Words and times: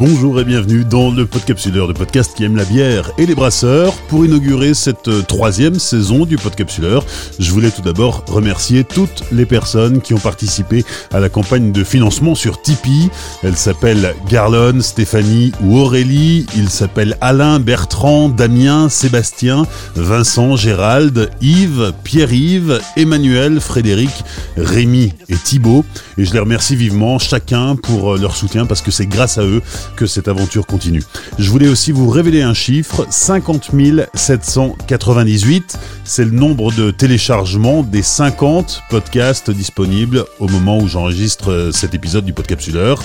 Bonjour 0.00 0.38
et 0.38 0.44
bienvenue 0.44 0.84
dans 0.84 1.10
le 1.10 1.26
Podcapsuleur, 1.26 1.88
le 1.88 1.94
podcast 1.94 2.32
qui 2.36 2.44
aime 2.44 2.54
la 2.54 2.64
bière 2.64 3.10
et 3.18 3.26
les 3.26 3.34
brasseurs. 3.34 3.94
Pour 4.02 4.24
inaugurer 4.24 4.72
cette 4.72 5.08
euh, 5.08 5.22
troisième 5.22 5.80
saison 5.80 6.24
du 6.24 6.36
Podcapsuleur, 6.36 7.04
je 7.40 7.50
voulais 7.50 7.72
tout 7.72 7.82
d'abord 7.82 8.22
remercier 8.28 8.84
toutes 8.84 9.24
les 9.32 9.44
personnes 9.44 10.00
qui 10.00 10.14
ont 10.14 10.20
participé 10.20 10.84
à 11.12 11.18
la 11.18 11.28
campagne 11.28 11.72
de 11.72 11.82
financement 11.82 12.36
sur 12.36 12.62
Tipeee. 12.62 13.10
Elles 13.42 13.56
s'appellent 13.56 14.14
Garlon, 14.28 14.82
Stéphanie 14.82 15.50
ou 15.64 15.78
Aurélie. 15.78 16.46
Ils 16.56 16.70
s'appellent 16.70 17.16
Alain, 17.20 17.58
Bertrand, 17.58 18.28
Damien, 18.28 18.88
Sébastien, 18.88 19.66
Vincent, 19.96 20.54
Gérald, 20.54 21.28
Yves, 21.40 21.92
Pierre-Yves, 22.04 22.80
Emmanuel, 22.96 23.60
Frédéric, 23.60 24.12
Rémi 24.56 25.12
et 25.28 25.36
Thibaut. 25.36 25.84
Et 26.18 26.24
je 26.24 26.32
les 26.32 26.38
remercie 26.38 26.76
vivement 26.76 27.18
chacun 27.18 27.74
pour 27.74 28.14
euh, 28.14 28.18
leur 28.18 28.36
soutien 28.36 28.64
parce 28.64 28.80
que 28.80 28.92
c'est 28.92 29.06
grâce 29.06 29.38
à 29.38 29.42
eux 29.42 29.60
que 29.96 30.06
cette 30.06 30.28
aventure 30.28 30.66
continue. 30.66 31.02
Je 31.38 31.50
voulais 31.50 31.68
aussi 31.68 31.92
vous 31.92 32.08
révéler 32.08 32.42
un 32.42 32.54
chiffre, 32.54 33.06
50 33.08 33.70
798, 34.14 35.78
c'est 36.04 36.24
le 36.24 36.30
nombre 36.30 36.72
de 36.72 36.90
téléchargements 36.90 37.82
des 37.82 38.02
50 38.02 38.82
podcasts 38.90 39.50
disponibles 39.50 40.24
au 40.38 40.48
moment 40.48 40.78
où 40.78 40.88
j'enregistre 40.88 41.50
euh, 41.50 41.72
cet 41.72 41.94
épisode 41.94 42.24
du 42.24 42.32
Podcapsuleur. 42.32 43.02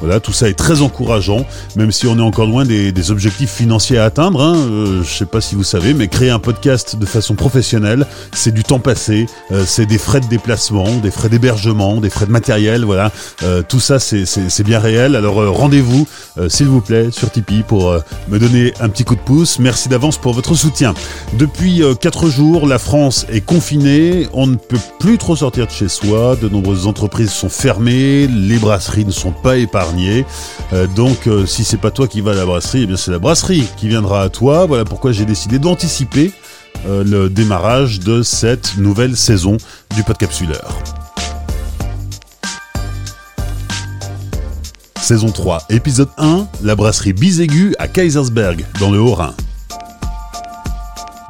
Voilà, 0.00 0.20
tout 0.20 0.32
ça 0.32 0.48
est 0.48 0.54
très 0.54 0.82
encourageant, 0.82 1.46
même 1.76 1.92
si 1.92 2.06
on 2.06 2.18
est 2.18 2.22
encore 2.22 2.46
loin 2.46 2.64
des, 2.64 3.10
objectifs 3.10 3.52
financiers 3.52 3.98
à 3.98 4.04
atteindre. 4.04 4.42
Hein. 4.42 4.56
Euh, 4.56 5.02
je 5.02 5.08
sais 5.18 5.26
pas 5.26 5.40
si 5.40 5.54
vous 5.54 5.62
savez, 5.64 5.94
mais 5.94 6.08
créer 6.08 6.30
un 6.30 6.38
podcast 6.38 6.96
de 6.96 7.06
façon 7.06 7.34
professionnelle, 7.34 8.06
c'est 8.32 8.52
du 8.52 8.64
temps 8.64 8.80
passé, 8.80 9.26
euh, 9.52 9.64
c'est 9.66 9.86
des 9.86 9.98
frais 9.98 10.20
de 10.20 10.26
déplacement, 10.26 10.96
des 10.96 11.10
frais 11.10 11.28
d'hébergement, 11.28 12.00
des 12.00 12.10
frais 12.10 12.26
de 12.26 12.32
matériel, 12.32 12.84
voilà. 12.84 13.12
tout 13.68 13.80
ça, 13.80 13.98
c'est 13.98 14.62
bien 14.64 14.80
réel. 14.80 15.14
Alors 15.14 15.36
rendez-vous 15.54 16.06
euh, 16.38 16.48
s'il 16.48 16.66
vous 16.66 16.80
plaît, 16.80 17.10
sur 17.10 17.30
Tipeee 17.30 17.62
pour 17.62 17.88
euh, 17.88 18.00
me 18.28 18.38
donner 18.38 18.74
un 18.80 18.88
petit 18.88 19.04
coup 19.04 19.14
de 19.14 19.20
pouce. 19.20 19.58
Merci 19.58 19.88
d'avance 19.88 20.18
pour 20.18 20.34
votre 20.34 20.54
soutien. 20.54 20.94
Depuis 21.34 21.82
4 22.00 22.26
euh, 22.26 22.30
jours, 22.30 22.66
la 22.66 22.78
France 22.78 23.26
est 23.30 23.40
confinée, 23.40 24.28
on 24.32 24.46
ne 24.46 24.56
peut 24.56 24.78
plus 24.98 25.18
trop 25.18 25.36
sortir 25.36 25.66
de 25.66 25.72
chez 25.72 25.88
soi, 25.88 26.36
de 26.36 26.48
nombreuses 26.48 26.86
entreprises 26.86 27.30
sont 27.30 27.48
fermées, 27.48 28.26
les 28.26 28.58
brasseries 28.58 29.04
ne 29.04 29.10
sont 29.10 29.32
pas 29.32 29.56
épargnées. 29.56 29.85
Donc 30.94 31.28
si 31.46 31.64
c'est 31.64 31.76
pas 31.76 31.90
toi 31.90 32.08
qui 32.08 32.20
vas 32.20 32.32
à 32.32 32.34
la 32.34 32.46
brasserie, 32.46 32.82
eh 32.82 32.86
bien 32.86 32.96
c'est 32.96 33.10
la 33.10 33.18
brasserie 33.18 33.66
qui 33.76 33.88
viendra 33.88 34.22
à 34.22 34.28
toi. 34.28 34.66
Voilà 34.66 34.84
pourquoi 34.84 35.12
j'ai 35.12 35.24
décidé 35.24 35.58
d'anticiper 35.58 36.32
le 36.86 37.28
démarrage 37.28 38.00
de 38.00 38.22
cette 38.22 38.76
nouvelle 38.76 39.16
saison 39.16 39.56
du 39.94 40.02
Podcapsuleur. 40.02 40.76
Saison 45.00 45.30
3, 45.30 45.66
épisode 45.70 46.08
1, 46.18 46.48
la 46.64 46.74
brasserie 46.74 47.12
Biségu 47.12 47.76
à 47.78 47.86
Kaisersberg, 47.86 48.64
dans 48.80 48.90
le 48.90 48.98
Haut-Rhin. 48.98 49.34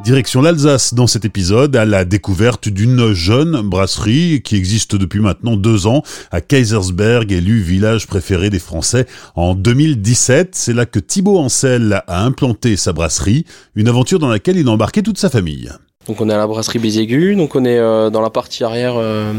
Direction 0.06 0.40
l'Alsace 0.40 0.94
dans 0.94 1.08
cet 1.08 1.24
épisode 1.24 1.74
à 1.74 1.84
la 1.84 2.04
découverte 2.04 2.68
d'une 2.68 3.12
jeune 3.12 3.60
brasserie 3.62 4.40
qui 4.40 4.54
existe 4.54 4.94
depuis 4.94 5.18
maintenant 5.18 5.56
deux 5.56 5.88
ans 5.88 6.04
à 6.30 6.40
Kaisersberg, 6.40 7.32
élu 7.32 7.60
village 7.60 8.06
préféré 8.06 8.48
des 8.48 8.60
Français 8.60 9.06
en 9.34 9.56
2017. 9.56 10.54
C'est 10.54 10.74
là 10.74 10.86
que 10.86 11.00
Thibaut 11.00 11.38
Ancel 11.38 12.04
a 12.06 12.24
implanté 12.24 12.76
sa 12.76 12.92
brasserie, 12.92 13.46
une 13.74 13.88
aventure 13.88 14.20
dans 14.20 14.28
laquelle 14.28 14.56
il 14.56 14.68
a 14.68 14.70
embarqué 14.70 15.02
toute 15.02 15.18
sa 15.18 15.28
famille. 15.28 15.72
Donc 16.06 16.20
on 16.20 16.30
est 16.30 16.34
à 16.34 16.38
la 16.38 16.46
brasserie 16.46 16.78
Biségu, 16.78 17.34
donc 17.34 17.56
on 17.56 17.64
est 17.64 17.76
euh, 17.76 18.08
dans 18.08 18.20
la 18.20 18.30
partie 18.30 18.62
arrière 18.62 18.94
euh, 18.96 19.32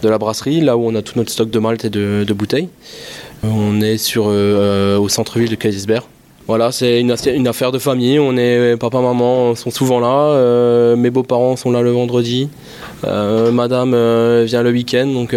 de 0.00 0.08
la 0.08 0.16
brasserie, 0.16 0.62
là 0.62 0.78
où 0.78 0.86
on 0.86 0.94
a 0.94 1.02
tout 1.02 1.18
notre 1.18 1.30
stock 1.30 1.50
de 1.50 1.58
malt 1.58 1.84
et 1.84 1.90
de 1.90 2.32
bouteilles. 2.32 2.70
On 3.42 3.82
est 3.82 3.98
sur, 3.98 4.28
euh, 4.28 4.96
au 4.96 5.10
centre-ville 5.10 5.50
de 5.50 5.56
Kaisersberg. 5.56 6.04
Voilà, 6.48 6.72
c'est 6.72 7.00
une, 7.00 7.48
affaire 7.48 7.72
de 7.72 7.78
famille. 7.78 8.18
On 8.18 8.36
est 8.36 8.76
papa, 8.76 9.00
maman 9.00 9.54
sont 9.54 9.70
souvent 9.70 10.00
là. 10.00 10.34
Euh, 10.34 10.96
mes 10.96 11.10
beaux-parents 11.10 11.56
sont 11.56 11.70
là 11.70 11.82
le 11.82 11.90
vendredi. 11.90 12.48
Euh, 13.04 13.52
madame 13.52 13.90
vient 14.44 14.62
le 14.62 14.70
week-end, 14.70 15.06
donc 15.06 15.34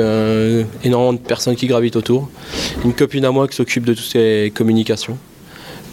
énormément 0.83 1.13
de 1.13 1.19
personnes 1.19 1.55
qui 1.55 1.67
gravitent 1.67 1.95
autour. 1.95 2.29
Une 2.83 2.93
copine 2.93 3.25
à 3.25 3.31
moi 3.31 3.47
qui 3.47 3.55
s'occupe 3.55 3.85
de 3.85 3.93
toutes 3.93 4.05
ces 4.05 4.51
communications. 4.55 5.17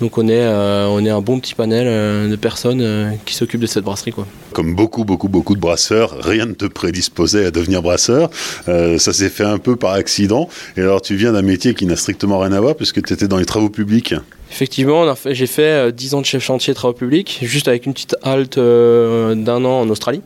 Donc 0.03 0.19
on 0.19 0.27
est, 0.27 0.33
euh, 0.33 0.89
on 0.89 1.05
est 1.07 1.11
un 1.11 1.21
bon 1.21 1.39
petit 1.39 1.55
panel 1.55 1.87
euh, 1.87 2.29
de 2.29 2.35
personnes 2.35 2.81
euh, 2.81 3.13
qui 3.25 3.35
s'occupent 3.35 3.61
de 3.61 3.67
cette 3.67 3.85
brasserie. 3.85 4.11
Quoi. 4.11 4.27
Comme 4.53 4.75
beaucoup, 4.75 5.05
beaucoup, 5.05 5.29
beaucoup 5.29 5.55
de 5.55 5.61
brasseurs, 5.61 6.17
rien 6.21 6.47
ne 6.47 6.55
te 6.55 6.65
prédisposait 6.65 7.47
à 7.47 7.51
devenir 7.53 7.83
brasseur. 7.83 8.29
ça 8.67 9.13
s'est 9.13 9.29
fait 9.29 9.45
un 9.45 9.59
peu 9.59 9.77
par 9.77 9.93
accident. 9.93 10.49
Et 10.77 10.81
alors 10.81 11.03
tu 11.03 11.15
viens 11.15 11.33
d'un 11.33 11.43
métier 11.43 11.75
qui 11.75 11.87
n'a 11.87 11.95
strictement 11.95 12.41
rien 12.41 12.53
à 12.53 12.61
voir 12.61 12.75
puisque 12.75 13.01
tu 13.01 13.13
étais 13.13 13.29
dans 13.29 13.39
les 13.39 13.45
travaux 13.45 13.71
publics. 13.71 14.15
Effectivement, 14.53 15.13
j'ai 15.27 15.47
fait 15.47 15.91
10 15.93 16.15
ans 16.15 16.21
de 16.21 16.27
chef 16.27 16.45
chantier 16.45 16.75
travaux 16.75 16.95
publics, 16.95 17.41
juste 17.43 17.67
avec 17.69 17.87
une 17.87 17.95
petite 17.95 18.15
halte 18.23 18.59
d'un 18.59 19.65
an 19.65 19.81
en 19.81 19.89
Australie. 19.89 20.23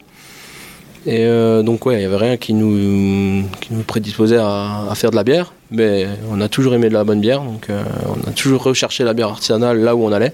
Et 1.06 1.24
euh, 1.24 1.62
donc, 1.62 1.86
ouais, 1.86 1.94
il 1.94 1.98
n'y 1.98 2.04
avait 2.04 2.16
rien 2.16 2.36
qui 2.36 2.52
nous, 2.52 3.44
nous 3.70 3.82
prédisposait 3.86 4.38
à, 4.40 4.92
faire 4.96 5.12
de 5.12 5.16
la 5.16 5.22
bière. 5.22 5.52
Mais 5.70 6.06
on 6.30 6.40
a 6.40 6.48
toujours 6.48 6.74
aimé 6.74 6.88
de 6.88 6.94
la 6.94 7.04
bonne 7.04 7.20
bière. 7.20 7.42
Donc, 7.42 7.70
euh, 7.70 7.82
on 8.08 8.28
a 8.28 8.32
toujours 8.32 8.64
recherché 8.64 9.04
la 9.04 9.14
bière 9.14 9.28
artisanale 9.28 9.80
là 9.80 9.94
où 9.94 10.04
on 10.04 10.12
allait. 10.12 10.32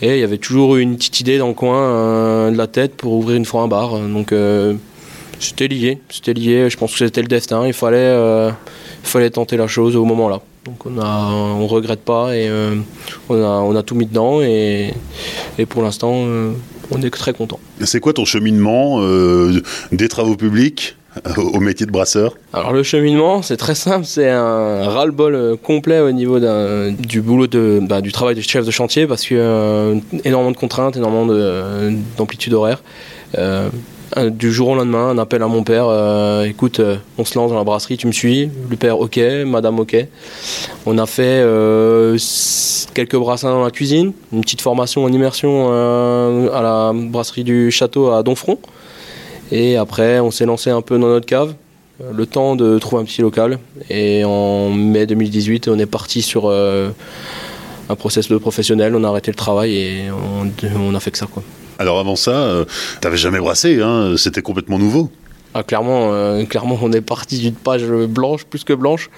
Et 0.00 0.14
il 0.14 0.20
y 0.20 0.22
avait 0.22 0.38
toujours 0.38 0.76
une 0.76 0.96
petite 0.96 1.20
idée 1.20 1.38
dans 1.38 1.48
le 1.48 1.54
coin 1.54 1.76
euh, 1.76 2.50
de 2.52 2.56
la 2.56 2.68
tête 2.68 2.94
pour 2.96 3.14
ouvrir 3.14 3.36
une 3.36 3.44
fois 3.44 3.62
un 3.62 3.68
bar. 3.68 3.98
Donc, 3.98 4.32
c'était 5.40 5.66
lié. 5.66 5.98
C'était 6.08 6.34
lié. 6.34 6.70
Je 6.70 6.76
pense 6.76 6.92
que 6.92 6.98
c'était 6.98 7.22
le 7.22 7.28
destin. 7.28 7.66
Il 7.66 7.72
fallait, 7.72 8.14
il 8.14 9.08
fallait 9.08 9.30
tenter 9.30 9.56
la 9.56 9.66
chose 9.66 9.96
au 9.96 10.04
moment 10.04 10.28
là. 10.28 10.40
Donc 10.70 10.86
on 10.86 10.90
ne 11.60 11.68
regrette 11.68 12.00
pas 12.00 12.36
et 12.36 12.48
on, 13.28 13.34
a, 13.34 13.60
on 13.60 13.74
a 13.74 13.82
tout 13.82 13.96
mis 13.96 14.06
dedans 14.06 14.40
et, 14.40 14.94
et 15.58 15.66
pour 15.66 15.82
l'instant 15.82 16.14
on 16.92 17.02
est 17.02 17.10
très 17.10 17.32
content. 17.32 17.58
C'est 17.84 17.98
quoi 17.98 18.12
ton 18.12 18.24
cheminement 18.24 19.00
euh, 19.00 19.62
des 19.90 20.08
travaux 20.08 20.36
publics 20.36 20.96
euh, 21.26 21.42
au 21.42 21.58
métier 21.58 21.86
de 21.86 21.90
brasseur? 21.90 22.36
Alors 22.52 22.72
le 22.72 22.84
cheminement, 22.84 23.42
c'est 23.42 23.56
très 23.56 23.74
simple, 23.74 24.04
c'est 24.04 24.30
un 24.30 24.88
ras-le-bol 24.88 25.34
euh, 25.34 25.56
complet 25.56 25.98
au 26.00 26.12
niveau 26.12 26.38
du 26.90 27.20
boulot 27.20 27.48
de, 27.48 27.80
bah, 27.82 28.00
du 28.00 28.12
travail 28.12 28.36
de 28.36 28.40
chef 28.40 28.64
de 28.64 28.70
chantier 28.70 29.08
parce 29.08 29.26
qu'il 29.26 29.38
y 29.38 29.40
a 29.40 29.92
énormément 30.24 30.52
de 30.52 30.56
contraintes, 30.56 30.96
énormément 30.96 31.26
d'amplitude 32.16 32.54
horaire. 32.54 32.82
Du 34.30 34.52
jour 34.52 34.70
au 34.70 34.74
lendemain, 34.74 35.10
un 35.10 35.18
appel 35.18 35.42
à 35.42 35.46
mon 35.46 35.62
père, 35.62 35.86
écoute, 36.44 36.80
on 37.18 37.24
se 37.24 37.38
lance 37.38 37.50
dans 37.50 37.56
la 37.56 37.64
brasserie, 37.64 37.96
tu 37.96 38.06
me 38.06 38.12
suis 38.12 38.50
Le 38.68 38.76
père, 38.76 38.98
ok, 38.98 39.20
madame, 39.46 39.78
ok. 39.78 39.96
On 40.86 40.98
a 40.98 41.06
fait 41.06 41.42
quelques 42.94 43.16
brassins 43.16 43.50
dans 43.50 43.64
la 43.64 43.70
cuisine, 43.70 44.12
une 44.32 44.40
petite 44.40 44.60
formation 44.60 45.04
en 45.04 45.12
immersion 45.12 45.68
euh, 45.70 46.50
à 46.52 46.62
la 46.62 46.92
brasserie 46.94 47.44
du 47.44 47.70
château 47.70 48.10
à 48.10 48.22
Donfront. 48.22 48.58
Et 49.52 49.76
après, 49.76 50.20
on 50.20 50.30
s'est 50.30 50.46
lancé 50.46 50.70
un 50.70 50.82
peu 50.82 50.98
dans 50.98 51.08
notre 51.08 51.26
cave, 51.26 51.54
euh, 52.02 52.12
le 52.14 52.26
temps 52.26 52.56
de 52.56 52.78
trouver 52.78 53.02
un 53.02 53.04
petit 53.04 53.22
local. 53.22 53.58
Et 53.88 54.24
en 54.24 54.70
mai 54.70 55.06
2018, 55.06 55.68
on 55.68 55.78
est 55.78 55.86
parti 55.86 56.22
sur 56.22 56.44
euh, 56.46 56.90
un 57.88 57.96
process 57.96 58.28
de 58.28 58.36
professionnel, 58.36 58.94
on 58.94 59.04
a 59.04 59.08
arrêté 59.08 59.30
le 59.30 59.36
travail 59.36 59.76
et 59.76 60.02
on, 60.10 60.94
a 60.94 61.00
fait 61.00 61.10
que 61.10 61.18
ça. 61.18 61.26
Quoi. 61.26 61.42
Alors 61.80 61.98
avant 61.98 62.14
ça, 62.14 62.64
tu 63.00 63.06
n'avais 63.06 63.16
jamais 63.16 63.40
brassé, 63.40 63.80
hein 63.82 64.14
c'était 64.16 64.42
complètement 64.42 64.78
nouveau 64.78 65.10
ah, 65.52 65.64
clairement, 65.64 66.12
euh, 66.12 66.44
clairement, 66.44 66.78
on 66.80 66.92
est 66.92 67.00
parti 67.00 67.38
d'une 67.38 67.54
page 67.54 67.84
blanche, 67.84 68.44
plus 68.44 68.62
que 68.62 68.72
blanche. 68.72 69.10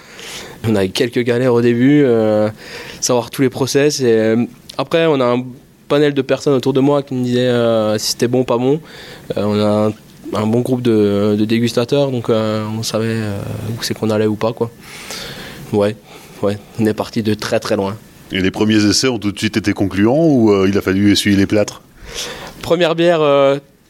On 0.67 0.75
a 0.75 0.83
eu 0.83 0.89
quelques 0.89 1.19
galères 1.19 1.53
au 1.53 1.61
début, 1.61 2.01
euh, 2.03 2.49
savoir 3.01 3.29
tous 3.29 3.43
les 3.43 3.51
process. 3.51 3.99
Et 3.99 4.05
euh, 4.05 4.45
après, 4.79 5.05
on 5.05 5.19
a 5.19 5.25
un 5.25 5.43
panel 5.87 6.15
de 6.15 6.21
personnes 6.23 6.55
autour 6.55 6.73
de 6.73 6.79
moi 6.79 7.03
qui 7.03 7.13
me 7.13 7.23
disaient 7.23 7.99
si 7.99 8.11
c'était 8.11 8.27
bon 8.27 8.39
ou 8.39 8.43
pas 8.45 8.57
bon. 8.57 8.81
on 9.35 9.59
a 9.59 9.91
un, 10.33 10.47
bon 10.47 10.61
groupe 10.61 10.81
de, 10.81 11.35
dégustateurs, 11.45 12.09
donc 12.09 12.29
on 12.29 12.81
savait 12.81 13.19
où 13.69 13.83
c'est 13.83 13.93
qu'on 13.93 14.09
allait 14.09 14.25
ou 14.25 14.35
pas, 14.35 14.53
quoi. 14.53 14.71
Ouais, 15.71 15.95
ouais, 16.41 16.57
on 16.79 16.85
est 16.87 16.95
parti 16.95 17.21
de 17.21 17.35
très 17.35 17.59
très 17.59 17.75
loin. 17.75 17.95
Et 18.31 18.41
les 18.41 18.49
premiers 18.49 18.83
essais 18.83 19.07
ont 19.07 19.19
tout 19.19 19.31
de 19.31 19.37
suite 19.37 19.57
été 19.57 19.73
concluants 19.73 20.25
ou 20.25 20.65
il 20.65 20.75
a 20.79 20.81
fallu 20.81 21.11
essuyer 21.11 21.37
les 21.37 21.45
plâtres? 21.45 21.83
Première 22.63 22.95
bière, 22.95 23.21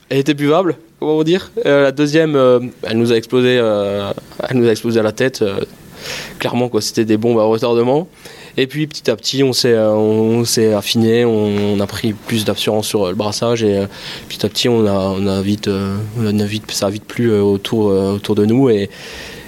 elle 0.10 0.18
était 0.18 0.34
buvable 0.34 0.76
comment 1.06 1.24
dire. 1.24 1.52
Euh, 1.66 1.84
la 1.84 1.92
deuxième, 1.92 2.36
euh, 2.36 2.60
elle 2.84 2.98
nous 2.98 3.12
a 3.12 3.16
explosé, 3.16 3.58
euh, 3.60 4.12
elle 4.50 4.58
nous 4.58 4.68
a 4.68 4.72
explosé 4.72 5.00
à 5.00 5.04
la 5.04 5.12
tête. 5.12 5.44
clairement, 6.40 6.70
quoi, 6.70 6.82
c'était 6.82 7.06
des 7.06 7.18
bombes 7.18 7.40
à 7.40 7.44
retardement. 7.44 8.08
Et 8.56 8.68
puis 8.68 8.86
petit 8.86 9.10
à 9.10 9.16
petit, 9.16 9.44
on 9.44 9.52
s'est, 9.52 9.76
on 9.76 10.46
s'est 10.46 10.74
affiné, 10.74 11.26
on, 11.26 11.80
a 11.80 11.88
pris 11.88 12.14
plus 12.14 12.46
d'assurance 12.46 12.88
sur 12.88 13.08
le 13.08 13.16
brassage 13.16 13.64
et 13.64 13.88
petit 14.30 14.46
à 14.46 14.50
petit, 14.50 14.70
on 14.70 14.86
a, 14.86 14.92
on 14.92 15.42
vite, 15.42 15.68
on 15.68 16.48
ça 16.70 16.86
a 16.86 16.90
vite 16.92 17.06
plus 17.06 17.34
autour, 17.34 17.86
autour 17.88 18.36
de 18.36 18.46
nous 18.46 18.70
et, 18.70 18.92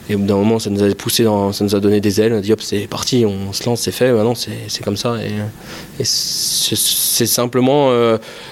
et 0.10 0.16
au 0.16 0.20
bout 0.20 0.26
d'un 0.26 0.36
moment, 0.36 0.60
ça 0.60 0.70
nous 0.70 0.84
a 0.84 0.94
poussé, 0.94 1.24
dans, 1.24 1.52
ça 1.52 1.64
nous 1.64 1.76
a 1.76 1.80
donné 1.80 2.00
des 2.02 2.22
ailes. 2.22 2.34
On 2.34 2.38
a 2.38 2.42
dit 2.42 2.54
hop, 2.54 2.62
c'est 2.62 2.88
parti, 2.88 3.26
on 3.26 3.54
se 3.54 3.66
lance, 3.66 3.82
c'est 3.82 3.92
fait. 3.92 4.12
Maintenant, 4.12 4.36
c'est 4.36 4.84
comme 4.84 4.98
ça. 4.98 5.16
Et, 5.24 6.04
c'est 6.04 7.26
simplement 7.26 7.92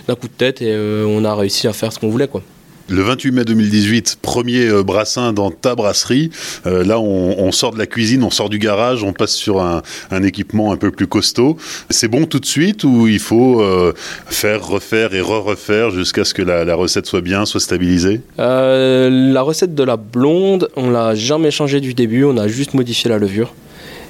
d'un 0.08 0.16
coup 0.16 0.28
de 0.28 0.34
tête 0.34 0.62
et 0.62 0.76
on 1.06 1.24
a 1.26 1.36
réussi 1.36 1.68
à 1.68 1.74
faire 1.74 1.92
ce 1.94 2.00
qu'on 2.00 2.10
voulait, 2.10 2.28
quoi. 2.28 2.42
Le 2.90 3.02
28 3.02 3.32
mai 3.32 3.46
2018, 3.46 4.18
premier 4.22 4.68
euh, 4.68 4.84
brassin 4.84 5.32
dans 5.32 5.52
ta 5.52 5.74
brasserie. 5.74 6.32
Euh, 6.66 6.84
là, 6.84 7.00
on, 7.00 7.52
sort 7.54 7.72
de 7.72 7.80
la 7.80 7.86
cuisine, 7.86 8.24
on 8.24 8.30
sort 8.30 8.50
du 8.50 8.60
garage, 8.60 9.04
on 9.04 9.14
passe 9.14 9.34
sur 9.34 9.62
un, 9.62 9.82
équipement 10.24 10.74
un 10.74 10.76
peu 10.76 10.92
plus 10.92 11.08
costaud. 11.08 11.56
C'est 11.90 12.10
bon 12.10 12.26
tout 12.26 12.40
de 12.40 12.46
suite 12.46 12.84
ou 12.84 13.08
il 13.08 13.20
faut 13.20 13.62
euh, 13.62 13.94
faire, 14.26 14.68
refaire 14.68 15.14
et 15.14 15.22
re-refaire 15.22 15.92
jusqu'à 15.92 16.26
ce 16.26 16.34
que 16.34 16.42
la, 16.42 16.76
recette 16.76 17.06
soit 17.06 17.22
bien, 17.22 17.46
soit 17.46 17.62
stabilisée? 17.62 18.20
La 18.38 19.42
recette 19.42 19.76
de 19.76 19.84
la 19.84 19.96
blonde, 19.96 20.68
on 20.76 20.90
l'a 20.90 21.16
jamais 21.16 21.52
changée 21.52 21.80
du 21.80 21.94
début, 21.94 22.26
on 22.26 22.38
a 22.38 22.50
juste 22.50 22.74
modifié 22.74 23.10
la 23.10 23.18
levure. 23.18 23.54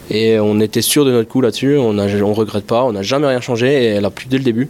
Et 0.10 0.40
on 0.40 0.60
était 0.60 0.82
sûr 0.82 1.06
de 1.06 1.12
notre 1.12 1.30
coup 1.30 1.42
là-dessus, 1.42 1.78
on 1.78 1.94
ne 1.94 2.34
regrette 2.34 2.66
pas, 2.66 2.84
on 2.84 2.94
n'a 2.94 3.04
jamais 3.04 3.28
rien 3.28 3.40
changé 3.40 3.72
et 3.72 3.86
elle 3.86 4.06
a 4.06 4.10
plu 4.10 4.26
dès 4.28 4.38
le 4.38 4.44
début. 4.44 4.70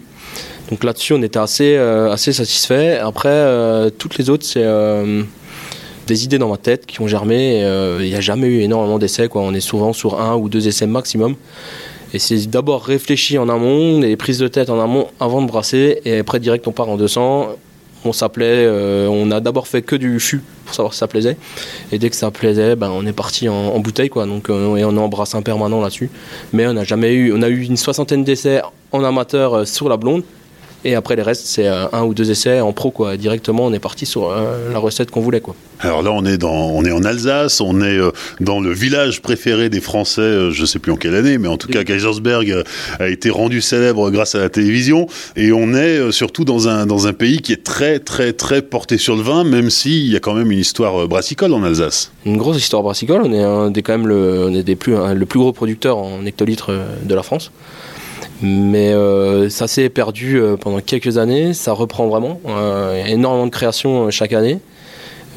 Donc 0.73 0.83
là-dessus, 0.83 1.13
on 1.13 1.21
était 1.21 1.37
assez, 1.37 1.75
euh, 1.77 2.11
assez 2.11 2.33
satisfait. 2.33 2.97
Après, 2.97 3.29
euh, 3.29 3.91
toutes 3.95 4.17
les 4.17 4.31
autres, 4.31 4.43
c'est 4.43 4.63
euh, 4.63 5.21
des 6.07 6.23
idées 6.23 6.39
dans 6.39 6.49
ma 6.49 6.57
tête 6.57 6.87
qui 6.87 6.99
ont 6.99 7.05
germé. 7.05 7.59
Il 7.99 8.07
n'y 8.07 8.15
a 8.15 8.21
jamais 8.21 8.47
eu 8.47 8.61
énormément 8.61 8.97
d'essais. 8.97 9.27
Quoi. 9.27 9.43
On 9.43 9.53
est 9.53 9.59
souvent 9.59 9.93
sur 9.93 10.19
un 10.19 10.35
ou 10.35 10.49
deux 10.49 10.67
essais 10.67 10.87
maximum. 10.87 11.35
Et 12.15 12.17
c'est 12.17 12.49
d'abord 12.49 12.83
réfléchir 12.85 13.43
en 13.43 13.49
amont, 13.49 13.99
des 13.99 14.17
prises 14.17 14.39
de 14.39 14.47
tête 14.47 14.71
en 14.71 14.81
amont 14.81 15.09
avant 15.19 15.43
de 15.43 15.47
brasser. 15.47 16.01
Et 16.05 16.17
après, 16.17 16.39
direct, 16.39 16.67
on 16.67 16.71
part 16.71 16.89
en 16.89 16.97
200. 16.97 17.49
On 18.05 18.11
s'appelait, 18.11 18.67
on 19.07 19.29
a 19.29 19.41
d'abord 19.41 19.67
fait 19.67 19.83
que 19.83 19.95
du 19.95 20.19
fût 20.19 20.41
pour 20.65 20.73
savoir 20.73 20.93
si 20.93 20.99
ça 20.99 21.07
plaisait. 21.07 21.37
Et 21.91 21.99
dès 21.99 22.09
que 22.09 22.15
ça 22.15 22.31
plaisait, 22.31 22.75
ben, 22.75 22.89
on 22.89 23.05
est 23.05 23.13
parti 23.13 23.47
en, 23.47 23.79
bouteille. 23.79 24.09
Quoi. 24.09 24.25
Donc, 24.25 24.49
et 24.49 24.83
on 24.83 24.97
embrasse 24.97 25.35
un 25.35 25.43
permanent 25.43 25.81
là-dessus. 25.81 26.09
Mais 26.51 26.65
on 26.65 26.73
n'a 26.73 26.83
jamais 26.83 27.13
eu, 27.13 27.31
on 27.31 27.43
a 27.43 27.49
eu 27.49 27.61
une 27.61 27.77
soixantaine 27.77 28.23
d'essais 28.23 28.63
en 28.91 29.03
amateur 29.03 29.67
sur 29.67 29.87
la 29.87 29.97
blonde. 29.97 30.23
Et 30.85 30.95
après, 30.95 31.15
les 31.15 31.21
restes, 31.21 31.45
c'est 31.45 31.67
euh, 31.67 31.85
un 31.93 32.03
ou 32.03 32.13
deux 32.13 32.29
essais 32.29 32.59
en 32.59 32.73
pro, 32.73 32.91
quoi. 32.91 33.15
Directement, 33.15 33.65
on 33.65 33.73
est 33.73 33.79
parti 33.79 34.05
sur 34.05 34.29
euh, 34.29 34.71
la 34.73 34.79
recette 34.79 35.11
qu'on 35.11 35.21
voulait, 35.21 35.39
quoi. 35.39 35.55
Alors 35.79 36.03
là, 36.03 36.11
on 36.11 36.25
est, 36.25 36.37
dans, 36.37 36.51
on 36.51 36.83
est 36.83 36.91
en 36.91 37.03
Alsace, 37.03 37.61
on 37.61 37.81
est 37.81 37.97
euh, 37.97 38.11
dans 38.41 38.59
le 38.59 38.71
village 38.71 39.21
préféré 39.21 39.69
des 39.69 39.79
Français, 39.79 40.51
je 40.51 40.61
ne 40.61 40.65
sais 40.65 40.79
plus 40.79 40.91
en 40.91 40.97
quelle 40.97 41.15
année, 41.15 41.37
mais 41.37 41.47
en 41.47 41.57
tout 41.57 41.67
cas, 41.67 41.83
Kaisersberg 41.83 42.63
a 42.99 43.07
été 43.07 43.29
rendu 43.29 43.61
célèbre 43.61 44.09
grâce 44.11 44.35
à 44.35 44.39
la 44.39 44.49
télévision. 44.49 45.07
Et 45.35 45.51
on 45.53 45.73
est 45.73 46.11
surtout 46.11 46.43
dans 46.43 46.67
un, 46.67 46.85
dans 46.85 47.07
un 47.07 47.13
pays 47.13 47.41
qui 47.41 47.53
est 47.53 47.63
très, 47.63 47.99
très, 47.99 48.33
très 48.33 48.61
porté 48.61 48.97
sur 48.97 49.15
le 49.15 49.21
vin, 49.21 49.43
même 49.43 49.69
s'il 49.69 50.11
y 50.11 50.15
a 50.15 50.19
quand 50.19 50.33
même 50.33 50.51
une 50.51 50.59
histoire 50.59 51.07
brassicole 51.07 51.53
en 51.53 51.63
Alsace. 51.63 52.11
Une 52.25 52.37
grosse 52.37 52.57
histoire 52.57 52.83
brassicole. 52.83 53.21
On 53.23 53.33
est, 53.33 53.43
un 53.43 53.71
des, 53.71 53.81
quand 53.81 53.93
même 53.93 54.07
le, 54.07 54.47
on 54.49 54.53
est 54.53 54.63
des 54.63 54.75
plus, 54.75 54.95
le 55.13 55.25
plus 55.25 55.39
gros 55.39 55.53
producteur 55.53 55.97
en 55.97 56.25
hectolitres 56.25 56.71
de 57.03 57.15
la 57.15 57.23
France. 57.23 57.51
Mais 58.43 58.91
euh, 58.91 59.49
ça 59.49 59.67
s'est 59.67 59.87
perdu 59.87 60.37
euh, 60.37 60.57
pendant 60.57 60.81
quelques 60.81 61.17
années, 61.17 61.53
ça 61.53 61.71
reprend 61.71 62.07
vraiment. 62.07 62.41
Euh, 62.45 62.99
il 62.99 63.07
y 63.07 63.11
a 63.11 63.13
énormément 63.13 63.45
de 63.45 63.51
créations 63.51 64.11
chaque 64.11 64.33
année. 64.33 64.59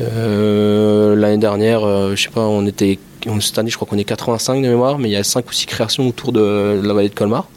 L'année 0.00 1.38
dernière, 1.38 1.81
je 2.14 2.20
sais 2.20 2.29
pas, 2.29 2.43
on 2.43 2.67
était, 2.67 2.99
cette 3.41 3.58
année 3.58 3.70
je 3.70 3.76
crois 3.76 3.88
qu'on 3.88 3.97
est 3.97 4.05
85 4.05 4.61
de 4.61 4.69
mémoire, 4.69 4.99
mais 4.99 5.08
il 5.08 5.12
y 5.12 5.17
a 5.17 5.25
5 5.25 5.49
ou 5.49 5.53
6 5.53 5.67
créations 5.67 6.08
autour 6.08 6.32
de, 6.32 6.82
la 6.85 6.93
vallée 6.93 7.08
de 7.08 7.14
Colmar. 7.14 7.49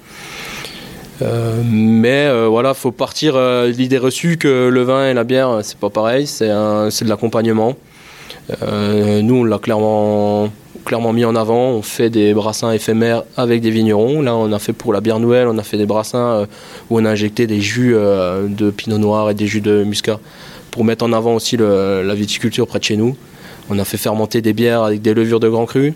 mais 1.66 2.31
voilà, 2.48 2.74
faut 2.74 2.92
partir 2.92 3.38
l'idée 3.66 3.98
reçue 3.98 4.38
que 4.38 4.69
le 4.69 4.84
vin 4.84 5.10
et 5.10 5.13
la 5.13 5.25
bière, 5.25 5.60
c'est 5.63 5.78
pas 5.78 5.90
pareil, 5.90 6.28
c'est 6.28 6.48
de 6.48 7.10
l'accompagnement. 7.10 7.75
nous, 8.62 9.36
on 9.36 9.44
l'a 9.44 9.57
clairement 9.57 10.50
clairement 10.86 11.14
mis 11.14 11.26
en 11.26 11.36
avant. 11.36 11.70
On 11.70 11.81
fait 11.81 12.10
des 12.10 12.34
brassins 12.34 12.72
éphémères 12.72 13.24
avec 13.38 13.62
des 13.62 13.72
vignerons. 13.72 14.22
Là, 14.22 14.36
on 14.36 14.52
a 14.52 14.60
fait 14.60 14.74
pour 14.74 14.94
la 14.94 15.02
bière 15.02 15.20
Noël, 15.20 15.48
on 15.48 15.58
a 15.58 15.64
fait 15.64 15.78
des 15.78 15.86
brassins 15.86 16.18
euh, 16.18 16.46
où 16.90 17.00
on 17.00 17.06
a 17.06 17.10
injecté 17.10 17.48
des 17.48 17.62
jus 17.62 17.94
euh, 17.96 18.48
de 18.48 18.72
pinot 18.72 18.98
noir 18.98 19.30
et 19.30 19.34
des 19.34 19.48
jus 19.48 19.62
de 19.62 19.84
muscat 19.84 20.20
pour 20.72 20.84
mettre 20.84 21.04
en 21.04 21.14
avant 21.14 21.34
aussi 21.34 21.58
la 21.58 22.14
viticulture 22.14 22.68
près 22.68 22.80
de 22.80 22.84
chez 22.84 22.96
nous. 22.96 23.16
On 23.72 23.80
a 23.80 23.86
fait 23.86 23.98
fermenter 23.98 24.42
des 24.42 24.54
bières 24.54 24.84
avec 24.84 25.02
des 25.02 25.14
levures 25.14 25.40
de 25.40 25.50
grand 25.50 25.66
cru. 25.66 25.94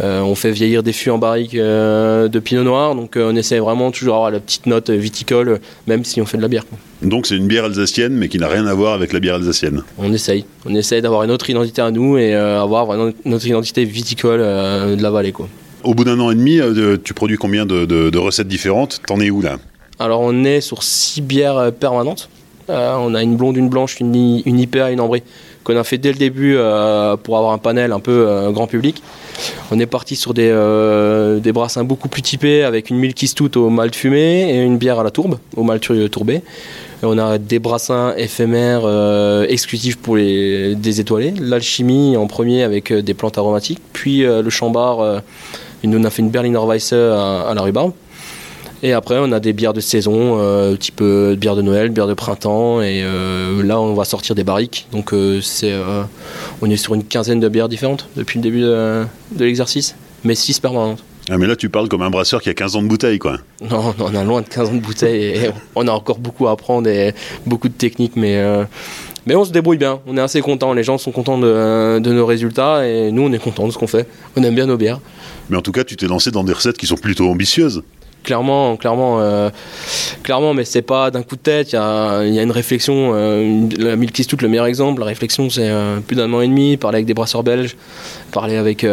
Euh, 0.00 0.20
on 0.20 0.34
fait 0.34 0.50
vieillir 0.50 0.82
des 0.82 0.92
fûts 0.92 1.10
en 1.10 1.18
barrique 1.18 1.54
de 1.54 2.38
pinot 2.38 2.64
noir, 2.64 2.94
donc 2.94 3.14
on 3.16 3.34
essaie 3.36 3.58
vraiment 3.58 3.90
toujours 3.90 4.14
d'avoir 4.14 4.30
la 4.30 4.40
petite 4.40 4.66
note 4.66 4.90
viticole, 4.90 5.60
même 5.86 6.04
si 6.04 6.20
on 6.20 6.26
fait 6.26 6.36
de 6.36 6.42
la 6.42 6.48
bière. 6.48 6.64
Donc 7.02 7.26
c'est 7.26 7.36
une 7.36 7.46
bière 7.46 7.64
alsacienne, 7.64 8.14
mais 8.14 8.28
qui 8.28 8.38
n'a 8.38 8.48
rien 8.48 8.66
à 8.66 8.74
voir 8.74 8.94
avec 8.94 9.12
la 9.12 9.20
bière 9.20 9.34
alsacienne. 9.34 9.82
On 9.98 10.12
essaye. 10.12 10.44
On 10.64 10.74
essaye 10.74 11.02
d'avoir 11.02 11.22
une 11.24 11.30
autre 11.30 11.48
identité 11.50 11.82
à 11.82 11.90
nous 11.90 12.16
et 12.16 12.34
euh, 12.34 12.62
avoir 12.62 12.88
notre 13.24 13.46
identité 13.46 13.84
viticole 13.84 14.40
euh, 14.40 14.96
de 14.96 15.02
la 15.02 15.10
vallée. 15.10 15.32
Quoi. 15.32 15.48
Au 15.84 15.94
bout 15.94 16.04
d'un 16.04 16.18
an 16.20 16.30
et 16.30 16.34
demi, 16.34 16.58
euh, 16.58 16.96
tu 17.02 17.12
produis 17.12 17.36
combien 17.36 17.66
de, 17.66 18.18
recettes 18.18 18.48
différentes? 18.48 19.00
T'en 19.06 19.20
es 19.20 19.30
où 19.30 19.42
là? 19.42 19.58
Alors 19.98 20.20
on 20.20 20.44
est 20.44 20.60
sur 20.60 20.82
six 20.82 21.20
bières 21.20 21.72
permanentes. 21.78 22.28
on 22.68 23.14
a 23.14 23.22
une 23.22 23.36
blonde, 23.36 23.56
une 23.56 23.68
blanche, 23.68 24.00
une, 24.00 24.42
une 24.44 24.58
IPA 24.58 24.90
une 24.90 25.00
ambrée 25.00 25.22
qu'on 25.64 25.76
a 25.76 25.84
fait 25.84 25.98
dès 25.98 26.12
le 26.12 26.18
début 26.18 26.54
pour 27.22 27.38
avoir 27.38 27.52
un 27.52 27.58
panel 27.58 27.92
un 27.92 28.00
peu 28.00 28.50
grand 28.52 28.66
public. 28.66 29.02
On 29.70 29.78
est 29.78 29.86
parti 29.86 30.16
sur 30.16 30.34
des, 30.34 30.50
des 31.42 31.52
brassins 31.52 31.84
beaucoup 31.84 32.08
plus 32.08 32.22
typés 32.22 32.62
avec 32.62 32.90
une 32.90 32.96
Milky 32.96 33.26
Stout 33.26 33.56
au 33.56 33.68
malt 33.70 33.94
fumé 33.94 34.50
et 34.50 34.62
une 34.62 34.78
bière 34.78 34.98
à 34.98 35.04
la 35.04 35.10
tourbe, 35.10 35.38
au 35.56 35.62
malt 35.62 36.10
tourbé. 36.10 36.42
On 37.02 37.18
a 37.18 37.36
des 37.38 37.58
brassins 37.58 38.14
éphémères 38.16 38.82
euh, 38.84 39.46
exclusifs 39.48 39.96
pour 39.98 40.16
les 40.16 40.74
des 40.74 41.00
étoilés. 41.00 41.34
L'alchimie 41.38 42.16
en 42.16 42.26
premier 42.26 42.62
avec 42.62 42.90
euh, 42.90 43.02
des 43.02 43.12
plantes 43.12 43.36
aromatiques. 43.36 43.80
Puis 43.92 44.24
euh, 44.24 44.40
le 44.40 44.50
chambar, 44.50 45.22
on 45.84 46.04
a 46.04 46.10
fait 46.10 46.22
une 46.22 46.30
Berliner 46.30 46.58
Weisse 46.58 46.92
à, 46.92 47.52
la 47.54 47.60
rhubarbe. 47.60 47.92
Et 48.82 48.92
après, 48.92 49.16
on 49.18 49.32
a 49.32 49.40
des 49.40 49.52
bières 49.52 49.72
de 49.72 49.80
saison, 49.80 50.76
type 50.76 51.02
bière 51.02 51.56
de 51.56 51.62
Noël, 51.62 51.88
bière 51.90 52.06
de 52.06 52.14
printemps. 52.14 52.82
Et 52.82 53.02
là, 53.02 53.80
on 53.80 53.94
va 53.94 54.04
sortir 54.04 54.34
des 54.34 54.44
barriques. 54.44 54.86
Donc, 54.92 55.14
c'est, 55.42 55.74
on 56.60 56.70
est 56.70 56.76
sur 56.76 56.94
une 56.94 57.04
quinzaine 57.04 57.40
de 57.40 57.48
bières 57.48 57.68
différentes 57.68 58.08
depuis 58.16 58.38
le 58.38 58.42
début 58.42 58.60
de, 58.60 59.04
de 59.32 59.44
l'exercice, 59.44 59.96
mais 60.24 60.34
six 60.34 60.60
permanentes. 60.60 61.02
Ah 61.28 61.38
mais 61.38 61.46
là 61.48 61.56
tu 61.56 61.68
parles 61.68 61.88
comme 61.88 62.02
un 62.02 62.10
brasseur 62.10 62.40
qui 62.40 62.48
a 62.50 62.54
15 62.54 62.76
ans 62.76 62.82
de 62.82 62.86
bouteille 62.86 63.18
quoi. 63.18 63.38
Non, 63.60 63.94
on 63.98 64.14
a 64.14 64.22
loin 64.22 64.42
de 64.42 64.48
15 64.48 64.68
ans 64.68 64.74
de 64.74 64.80
bouteille 64.80 65.24
et 65.24 65.50
on 65.74 65.88
a 65.88 65.90
encore 65.90 66.18
beaucoup 66.18 66.46
à 66.46 66.52
apprendre 66.52 66.88
et 66.88 67.14
beaucoup 67.46 67.68
de 67.68 67.74
techniques 67.74 68.14
mais, 68.14 68.36
euh, 68.36 68.62
mais 69.26 69.34
on 69.34 69.44
se 69.44 69.50
débrouille 69.50 69.76
bien, 69.76 69.98
on 70.06 70.16
est 70.16 70.20
assez 70.20 70.40
content, 70.40 70.72
les 70.72 70.84
gens 70.84 70.98
sont 70.98 71.10
contents 71.10 71.38
de, 71.38 71.98
nos 71.98 72.26
résultats 72.26 72.86
et 72.86 73.10
nous 73.10 73.22
on 73.22 73.32
est 73.32 73.40
contents 73.40 73.66
de 73.66 73.72
ce 73.72 73.78
qu'on 73.78 73.88
fait, 73.88 74.06
on 74.36 74.42
aime 74.44 74.54
bien 74.54 74.66
nos 74.66 74.76
bières. 74.76 75.00
Mais 75.50 75.56
en 75.56 75.62
tout 75.62 75.72
cas 75.72 75.82
tu 75.82 75.96
t'es 75.96 76.06
lancé 76.06 76.30
dans 76.30 76.44
des 76.44 76.52
recettes 76.52 76.78
qui 76.78 76.86
sont 76.86 76.96
plutôt 76.96 77.28
ambitieuses. 77.28 77.82
Clairement, 78.26 78.76
clairement, 78.76 79.20
euh, 79.20 79.48
clairement, 80.22 80.52
mais 80.52 80.66
c'est 80.66 80.82
pas 80.82 81.10
d'un 81.10 81.22
coup 81.22 81.36
de 81.36 81.40
tête. 81.40 81.72
Il 81.72 81.76
y 81.76 81.78
a, 81.78 82.42
une 82.42 82.50
réflexion. 82.50 83.12
Euh, 83.14 83.66
la 83.78 83.96
Milky 83.96 84.24
Stout, 84.24 84.42
le 84.42 84.48
meilleur 84.48 84.66
exemple. 84.66 85.00
La 85.00 85.06
réflexion, 85.06 85.48
c'est 85.48 85.72
plus 86.06 86.16
d'un 86.16 86.30
an 86.34 86.42
et 86.42 86.48
demi. 86.48 86.76
Parler 86.76 86.96
avec 86.96 87.06
des 87.06 87.14
brasseurs 87.14 87.42
belges, 87.42 87.76
parler 88.32 88.56
avec 88.56 88.84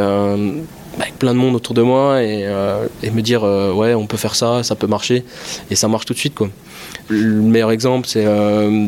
avec 1.00 1.18
plein 1.18 1.34
de 1.34 1.40
monde 1.40 1.56
autour 1.56 1.74
de 1.74 1.82
moi 1.82 2.22
et, 2.22 2.44
euh, 2.46 2.86
me 3.12 3.22
dire 3.22 3.44
euh, 3.44 3.72
ouais 3.74 3.94
on 3.94 4.06
peut 4.06 4.18
faire 4.18 4.36
ça, 4.36 4.64
ça 4.64 4.76
peut 4.76 4.88
marcher 4.88 5.24
et 5.70 5.76
ça 5.76 5.88
marche 5.88 6.06
tout 6.06 6.14
de 6.14 6.20
suite. 6.20 6.38
Le 7.10 7.42
meilleur 7.42 7.72
exemple 7.72 8.08
c'est 8.08 8.26
euh, 8.26 8.88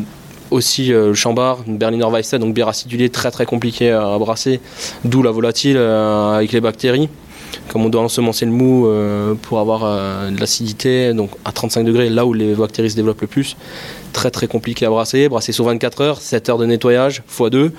aussi 0.50 0.88
le 0.88 1.14
Chambard, 1.14 1.58
une 1.66 1.78
Berliner 1.78 2.06
Weisse, 2.06 2.34
donc 2.34 2.54
bière 2.54 2.68
acidulée 2.68 3.10
très 3.10 3.30
très 3.30 3.46
compliqué 3.46 3.90
à 3.90 4.16
brasser, 4.18 4.60
d'où 5.04 5.22
la 5.22 5.30
volatile 5.30 5.76
avec 5.76 6.52
les 6.52 6.60
bactéries. 6.60 7.08
Comme 7.68 7.84
on 7.84 7.88
doit 7.88 8.02
ensemencer 8.02 8.44
le 8.44 8.52
mou 8.52 8.88
pour 9.42 9.58
avoir 9.58 10.30
de 10.30 10.38
l'acidité, 10.38 11.12
donc 11.14 11.30
à 11.44 11.52
35 11.52 11.84
degrés, 11.84 12.10
là 12.10 12.26
où 12.26 12.32
les 12.32 12.54
bactéries 12.54 12.90
se 12.90 12.96
développent 12.96 13.20
le 13.20 13.26
plus, 13.26 13.56
très 14.12 14.30
très 14.30 14.46
compliqué 14.46 14.86
à 14.86 14.90
brasser. 14.90 15.28
Brasser 15.28 15.52
sur 15.52 15.64
24 15.64 16.00
heures, 16.00 16.20
7 16.20 16.48
heures 16.48 16.58
de 16.58 16.66
nettoyage, 16.66 17.22
x 17.28 17.50
2. 17.50 17.72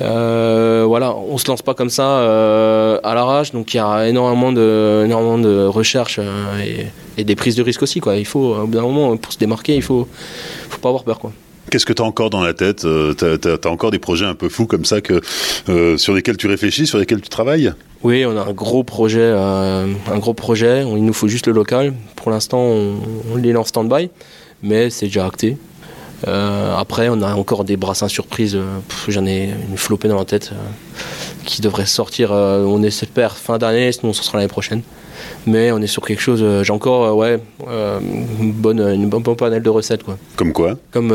Euh, 0.00 0.84
voilà, 0.86 1.14
on 1.14 1.38
se 1.38 1.46
lance 1.48 1.62
pas 1.62 1.74
comme 1.74 1.90
ça 1.90 2.18
euh, 2.18 2.98
à 3.02 3.14
l'arrache, 3.14 3.52
donc 3.52 3.74
il 3.74 3.76
y 3.76 3.80
a 3.80 4.08
énormément 4.08 4.52
de, 4.52 5.02
énormément 5.04 5.38
de 5.38 5.66
recherches 5.66 6.18
euh, 6.18 6.90
et, 7.16 7.24
des 7.24 7.36
prises 7.36 7.56
de 7.56 7.62
risques 7.62 7.82
aussi. 7.82 8.00
Quoi. 8.00 8.16
Il 8.16 8.24
faut, 8.24 8.54
au 8.54 8.66
bout 8.66 8.76
d'un 8.78 8.82
moment, 8.82 9.16
pour 9.16 9.32
se 9.32 9.38
démarquer, 9.38 9.76
il 9.76 9.82
faut, 9.82 10.08
faut 10.70 10.80
pas 10.80 10.88
avoir 10.88 11.04
peur. 11.04 11.18
Quoi. 11.18 11.32
Qu'est-ce 11.72 11.86
que 11.86 11.94
tu 11.94 12.02
as 12.02 12.04
encore 12.04 12.28
dans 12.28 12.42
la 12.42 12.52
tête 12.52 12.86
Tu 13.16 13.24
as, 13.24 13.70
encore 13.70 13.90
des 13.90 13.98
projets 13.98 14.26
un 14.26 14.34
peu 14.34 14.50
fous 14.50 14.66
comme 14.66 14.84
ça 14.84 15.00
que, 15.00 15.22
sur 15.96 16.12
lesquels 16.12 16.36
tu 16.36 16.46
réfléchis, 16.46 16.86
sur 16.86 16.98
lesquels 16.98 17.22
tu 17.22 17.30
travailles? 17.30 17.72
Oui, 18.02 18.26
on 18.26 18.36
a 18.36 18.42
un 18.42 18.52
gros 18.52 18.84
projet. 18.84 19.30
un 19.32 20.18
gros 20.18 20.34
projet. 20.34 20.82
Il 20.82 21.02
nous 21.02 21.14
faut 21.14 21.28
juste 21.28 21.46
le 21.46 21.54
local. 21.54 21.94
Pour 22.14 22.30
l'instant, 22.30 22.60
on, 22.60 22.96
on 23.32 23.36
l'est 23.36 23.56
en 23.56 23.64
stand-by, 23.64 24.10
mais 24.62 24.90
c'est 24.90 25.06
déjà 25.06 25.24
acté. 25.24 25.56
Euh, 26.28 26.76
après, 26.76 27.08
on 27.08 27.20
a 27.22 27.34
encore 27.34 27.64
des 27.64 27.76
brassins 27.76 28.08
surprises. 28.08 28.56
Euh, 28.56 28.78
j'en 29.08 29.26
ai 29.26 29.50
une 29.70 29.76
flopée 29.76 30.08
dans 30.08 30.18
la 30.18 30.24
tête 30.24 30.50
euh, 30.52 30.56
qui 31.44 31.62
devrait 31.62 31.86
sortir. 31.86 32.30
on 32.32 32.82
espère 32.82 33.36
fin 33.36 33.58
d'année, 33.58 33.90
sinon 33.92 34.12
ce 34.12 34.22
sera 34.22 34.38
l'année 34.38 34.48
prochaine. 34.48 34.82
Mais 35.46 35.72
on 35.72 35.78
est 35.78 35.86
sur 35.86 36.04
quelque 36.04 36.20
chose. 36.20 36.44
J'ai 36.62 36.72
encore, 36.72 37.16
ouais, 37.16 37.38
une 37.68 38.52
bonne, 38.52 38.80
une 38.80 39.08
bonne, 39.08 39.22
panel 39.22 39.62
de 39.62 39.70
recettes, 39.70 40.02
quoi. 40.02 40.16
Comme 40.36 40.52
quoi? 40.52 40.76
Comme 40.90 41.10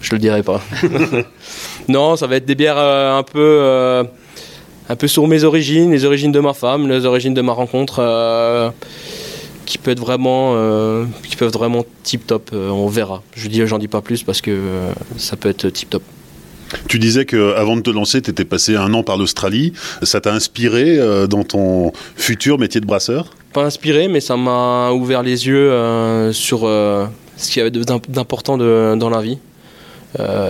je 0.00 0.12
le 0.12 0.18
dirai 0.18 0.42
pas. 0.42 0.60
non, 1.88 2.16
ça 2.16 2.26
va 2.26 2.36
être 2.36 2.44
des 2.44 2.54
bières 2.54 2.78
un 2.78 3.22
peu, 3.22 4.04
un 4.88 4.96
peu 4.96 5.08
sur 5.08 5.26
mes 5.26 5.44
origines, 5.44 5.90
les 5.90 6.04
origines 6.04 6.32
de 6.32 6.40
ma 6.40 6.54
femme, 6.54 6.88
les 6.88 7.04
origines 7.04 7.34
de 7.34 7.42
ma 7.42 7.52
rencontre 7.52 8.00
qui 9.68 9.76
peut 9.76 9.90
être 9.90 10.00
vraiment, 10.00 10.54
euh, 10.54 11.04
qui 11.28 11.36
peuvent 11.36 11.52
vraiment 11.52 11.84
tip 12.02 12.26
top. 12.26 12.50
Euh, 12.54 12.70
on 12.70 12.88
verra. 12.88 13.22
Je 13.36 13.48
dis, 13.48 13.64
j'en 13.66 13.78
dis 13.78 13.86
pas 13.86 14.00
plus 14.00 14.22
parce 14.22 14.40
que 14.40 14.50
euh, 14.50 14.92
ça 15.18 15.36
peut 15.36 15.50
être 15.50 15.68
tip 15.68 15.90
top. 15.90 16.02
Tu 16.88 16.98
disais 16.98 17.26
que 17.26 17.54
avant 17.54 17.76
de 17.76 17.82
te 17.82 17.90
lancer, 17.90 18.22
tu 18.22 18.30
étais 18.30 18.46
passé 18.46 18.76
un 18.76 18.94
an 18.94 19.02
par 19.02 19.18
l'Australie. 19.18 19.74
Ça 20.02 20.22
t'a 20.22 20.32
inspiré 20.32 20.98
dans 21.26 21.42
ton 21.42 21.92
futur 22.14 22.58
métier 22.58 22.80
de 22.80 22.86
brasseur? 22.86 23.30
Pas 23.54 23.64
inspiré, 23.64 24.08
mais 24.08 24.20
ça 24.20 24.36
m'a 24.36 24.90
ouvert 24.90 25.22
les 25.22 25.46
yeux 25.46 25.70
sur 26.32 26.60
ce 26.60 27.50
qu'il 27.50 27.56
y 27.56 27.60
avait 27.60 27.70
d'important 27.70 28.58
dans 28.58 29.08
la 29.08 29.22
vie. 29.22 29.38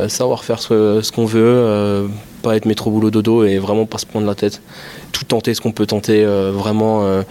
savoir 0.09 0.43
faire 0.43 0.61
ce, 0.61 1.13
qu'on 1.13 1.25
veut, 1.25 2.09
pas 2.43 2.57
être 2.57 2.67
métro 2.67 2.91
boulot 2.91 3.13
dodo 3.13 3.45
et 3.45 3.59
vraiment 3.59 3.87
pas 3.87 3.99
se 3.99 4.07
prendre 4.07 4.27
la 4.27 4.35
tête. 4.35 4.61
Tout 5.13 5.25
tenter 5.25 5.55
ce 5.55 5.61
qu'on 5.61 5.71
peut 5.71 5.87
tenter, 5.87 6.25
vraiment 6.25 7.23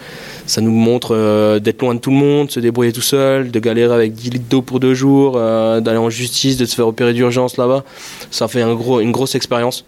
ça 0.48 0.62
nous 0.62 0.72
montre 0.72 1.14
euh, 1.14 1.60
d'être 1.60 1.82
loin 1.82 1.94
de 1.94 2.00
tout 2.00 2.10
le 2.10 2.16
monde, 2.16 2.50
se 2.50 2.60
débrouiller 2.60 2.94
tout 2.94 3.02
seul, 3.02 3.52
de 3.52 3.60
galérer 3.60 3.94
avec 3.94 4.14
10 4.14 4.30
litres 4.32 4.46
d'eau 4.50 4.62
pour 4.62 4.80
deux 4.80 4.94
jours, 4.94 5.34
euh, 5.36 5.82
d'aller 5.82 5.98
en 5.98 6.10
justice, 6.10 6.58
de 6.58 6.66
se 6.66 6.74
faire 6.74 6.88
opérer 6.88 7.14
d'urgence 7.14 7.58
là-bas. 7.58 7.84
Ça 8.32 8.48
fait 8.48 8.62
une 8.62 9.12
grosse 9.12 9.36
expérience. 9.36 9.86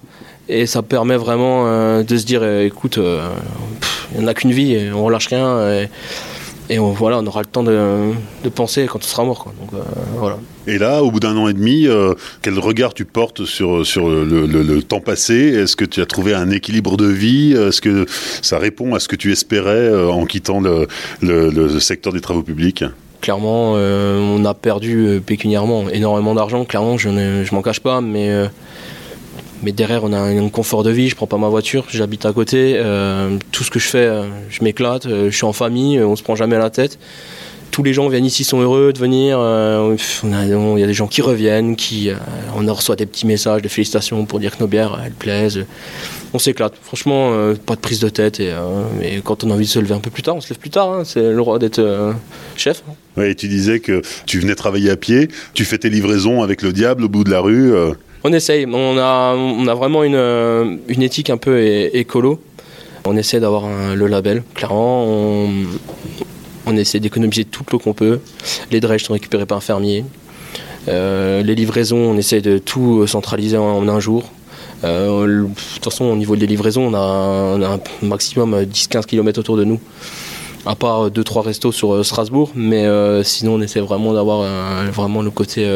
Et 0.49 0.65
ça 0.65 0.81
permet 0.81 1.15
vraiment 1.15 1.65
euh, 1.67 2.03
de 2.03 2.17
se 2.17 2.25
dire 2.25 2.43
écoute, 2.43 2.99
il 2.99 4.19
n'y 4.19 4.25
en 4.25 4.27
a 4.27 4.33
qu'une 4.33 4.51
vie, 4.51 4.89
on 4.93 5.03
relâche 5.03 5.27
rien. 5.27 5.87
On, 6.77 6.91
voilà, 6.91 7.17
on 7.19 7.25
aura 7.25 7.41
le 7.41 7.47
temps 7.47 7.63
de, 7.63 8.11
penser 8.53 8.85
quand 8.85 8.99
on 8.99 9.07
sera 9.07 9.23
mort. 9.23 9.51
Donc, 9.59 9.81
voilà. 10.17 10.37
Et 10.69 10.77
là, 10.77 11.01
au 11.01 11.09
bout 11.09 11.19
d'un 11.19 11.35
an 11.35 11.47
et 11.47 11.53
demi, 11.53 11.87
euh, 11.87 12.13
quel 12.43 12.59
regard 12.59 12.93
tu 12.93 13.03
portes 13.03 13.43
sur, 13.45 13.83
sur 13.83 14.07
le, 14.07 14.81
temps 14.83 14.99
passé? 14.99 15.33
Est-ce 15.33 15.75
que 15.75 15.85
tu 15.85 15.99
as 15.99 16.05
trouvé 16.05 16.35
un 16.35 16.51
équilibre 16.51 16.95
de 16.95 17.07
vie? 17.07 17.53
Est-ce 17.53 17.81
que 17.81 18.05
ça 18.43 18.59
répond 18.59 18.93
à 18.93 18.99
ce 18.99 19.07
que 19.07 19.15
tu 19.15 19.31
espérais 19.31 19.71
euh, 19.71 20.11
en 20.11 20.25
quittant 20.25 20.61
le, 20.61 21.79
secteur 21.79 22.13
des 22.13 22.21
travaux 22.21 22.43
publics? 22.43 22.83
Clairement, 23.21 23.73
euh, 23.75 24.19
on 24.19 24.45
a 24.45 24.53
perdu 24.53 25.21
pécuniairement 25.25 25.89
énormément 25.89 26.35
d'argent. 26.35 26.65
Clairement, 26.65 26.97
je 26.99 27.09
ne 27.09 27.43
je 27.43 27.55
m'en 27.55 27.63
cache 27.63 27.79
pas, 27.79 27.99
mais 27.99 28.31
mais 29.63 29.71
derrière 29.71 30.03
on 30.03 30.13
a 30.13 30.19
un 30.19 30.49
confort 30.49 30.83
de 30.83 30.91
vie, 30.91 31.09
je 31.09 31.15
prends 31.15 31.27
pas 31.27 31.37
ma 31.37 31.49
voiture, 31.49 31.85
j'habite 31.89 32.25
à 32.25 32.33
côté, 32.33 32.81
tout 33.51 33.63
ce 33.63 33.71
que 33.71 33.79
je 33.79 33.87
fais, 33.87 34.09
je 34.49 34.63
m'éclate, 34.63 35.07
je 35.07 35.29
suis 35.29 35.45
en 35.45 35.53
famille, 35.53 36.01
on 36.01 36.15
se 36.15 36.23
prend 36.23 36.35
jamais 36.35 36.57
la 36.57 36.69
tête 36.69 36.97
tous 37.71 37.83
les 37.83 37.93
gens 37.93 38.09
viennent 38.09 38.25
ici, 38.25 38.43
sont 38.43 38.59
heureux 38.59 38.93
de 38.93 38.99
venir. 38.99 39.37
Euh, 39.39 39.95
il 40.23 40.79
y 40.79 40.83
a 40.83 40.87
des 40.87 40.93
gens 40.93 41.07
qui 41.07 41.21
reviennent, 41.21 41.75
qui, 41.75 42.09
euh, 42.09 42.15
on 42.55 42.73
reçoit 42.73 42.95
des 42.95 43.05
petits 43.05 43.25
messages 43.25 43.61
de 43.61 43.67
félicitations 43.67 44.25
pour 44.25 44.39
dire 44.39 44.57
que 44.57 44.61
nos 44.61 44.67
bières, 44.67 44.99
elles 45.03 45.13
plaisent. 45.13 45.65
On 46.33 46.39
s'éclate. 46.39 46.73
Franchement, 46.81 47.31
euh, 47.33 47.55
pas 47.55 47.75
de 47.75 47.79
prise 47.79 47.99
de 47.99 48.09
tête. 48.09 48.39
Et, 48.39 48.51
quand 49.23 49.43
on 49.43 49.51
a 49.51 49.53
envie 49.53 49.65
de 49.65 49.69
se 49.69 49.79
lever 49.79 49.93
un 49.93 49.99
peu 49.99 50.09
plus 50.09 50.23
tard, 50.23 50.35
on 50.35 50.41
se 50.41 50.49
lève 50.49 50.59
plus 50.59 50.69
tard. 50.69 50.91
Hein. 50.91 51.03
C'est 51.05 51.21
le 51.21 51.37
droit 51.37 51.57
d'être 51.59 51.81
chef. 52.55 52.83
Oui, 53.17 53.35
tu 53.35 53.47
disais 53.47 53.79
que 53.79 54.01
tu 54.25 54.39
venais 54.39 54.55
travailler 54.55 54.89
à 54.89 54.97
pied. 54.97 55.29
Tu 55.53 55.65
fais 55.65 55.77
tes 55.77 55.89
livraisons 55.89 56.43
avec 56.43 56.61
le 56.61 56.73
diable 56.73 57.05
au 57.05 57.09
bout 57.09 57.23
de 57.23 57.31
la 57.31 57.39
rue. 57.39 57.73
On 58.23 58.33
essaye. 58.33 58.65
On 58.65 58.97
a, 58.97 59.35
on 59.35 59.67
a 59.67 59.73
vraiment 59.73 60.03
une, 60.03 60.79
une 60.87 61.01
éthique 61.01 61.29
un 61.29 61.37
peu 61.37 61.61
écolo. 61.61 62.41
On 63.05 63.15
essaie 63.15 63.39
d'avoir 63.39 63.63
le 63.95 64.07
label. 64.07 64.43
Clairement, 64.55 65.05
on, 65.05 65.49
on 66.65 66.77
essaie 66.77 66.99
d'économiser 66.99 67.45
toute 67.45 67.71
l'eau 67.71 67.79
qu'on 67.79 67.93
peut. 67.93 68.19
Les 68.71 68.79
dredges 68.79 69.03
sont 69.03 69.13
récupérés 69.13 69.45
par 69.45 69.57
un 69.57 69.61
fermier. 69.61 70.05
Euh, 70.87 71.43
les 71.43 71.55
livraisons, 71.55 71.97
on 71.97 72.17
essaie 72.17 72.41
de 72.41 72.57
tout 72.57 73.05
centraliser 73.07 73.57
en, 73.57 73.87
un 73.87 73.99
jour. 73.99 74.31
Euh, 74.83 75.43
de 75.43 75.47
toute 75.75 75.83
façon, 75.83 76.05
au 76.05 76.15
niveau 76.15 76.35
des 76.35 76.47
livraisons, 76.47 76.87
on 76.87 76.93
a, 76.93 77.73
un 77.75 77.79
maximum 78.05 78.63
10-15 78.63 79.05
km 79.05 79.39
autour 79.39 79.57
de 79.57 79.63
nous 79.63 79.79
à 80.69 80.75
part 80.75 81.09
2-3 81.09 81.41
restos 81.41 81.71
sur 81.71 81.93
euh, 81.93 82.03
Strasbourg, 82.03 82.51
mais 82.53 82.85
sinon 83.23 83.55
on 83.55 83.61
essaie 83.61 83.79
vraiment 83.79 84.13
d'avoir 84.13 84.43
vraiment 84.91 85.21
le 85.21 85.31
côté, 85.31 85.67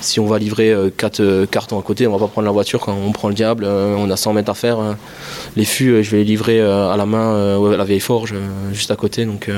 si 0.00 0.20
on 0.20 0.26
va 0.26 0.38
livrer 0.38 0.74
4 0.96 1.46
cartons 1.46 1.78
à 1.78 1.82
côté, 1.82 2.06
on 2.06 2.12
va 2.12 2.18
pas 2.18 2.28
prendre 2.28 2.46
la 2.46 2.52
voiture 2.52 2.80
quand 2.80 2.94
on 2.94 3.12
prend 3.12 3.28
le 3.28 3.34
diable, 3.34 3.64
on 3.64 4.08
a 4.08 4.16
100 4.16 4.34
mètres 4.34 4.50
à 4.50 4.54
faire. 4.54 4.78
Hein. 4.78 4.96
Les 5.56 5.64
fûts, 5.64 6.02
je 6.02 6.10
vais 6.10 6.18
les 6.18 6.24
livrer 6.24 6.60
à 6.60 6.96
la 6.96 7.06
main 7.06 7.56
à 7.56 7.76
la 7.76 7.84
vieille 7.84 8.00
forge, 8.00 8.34
juste 8.72 8.90
à 8.90 8.96
côté, 8.96 9.24
donc 9.24 9.50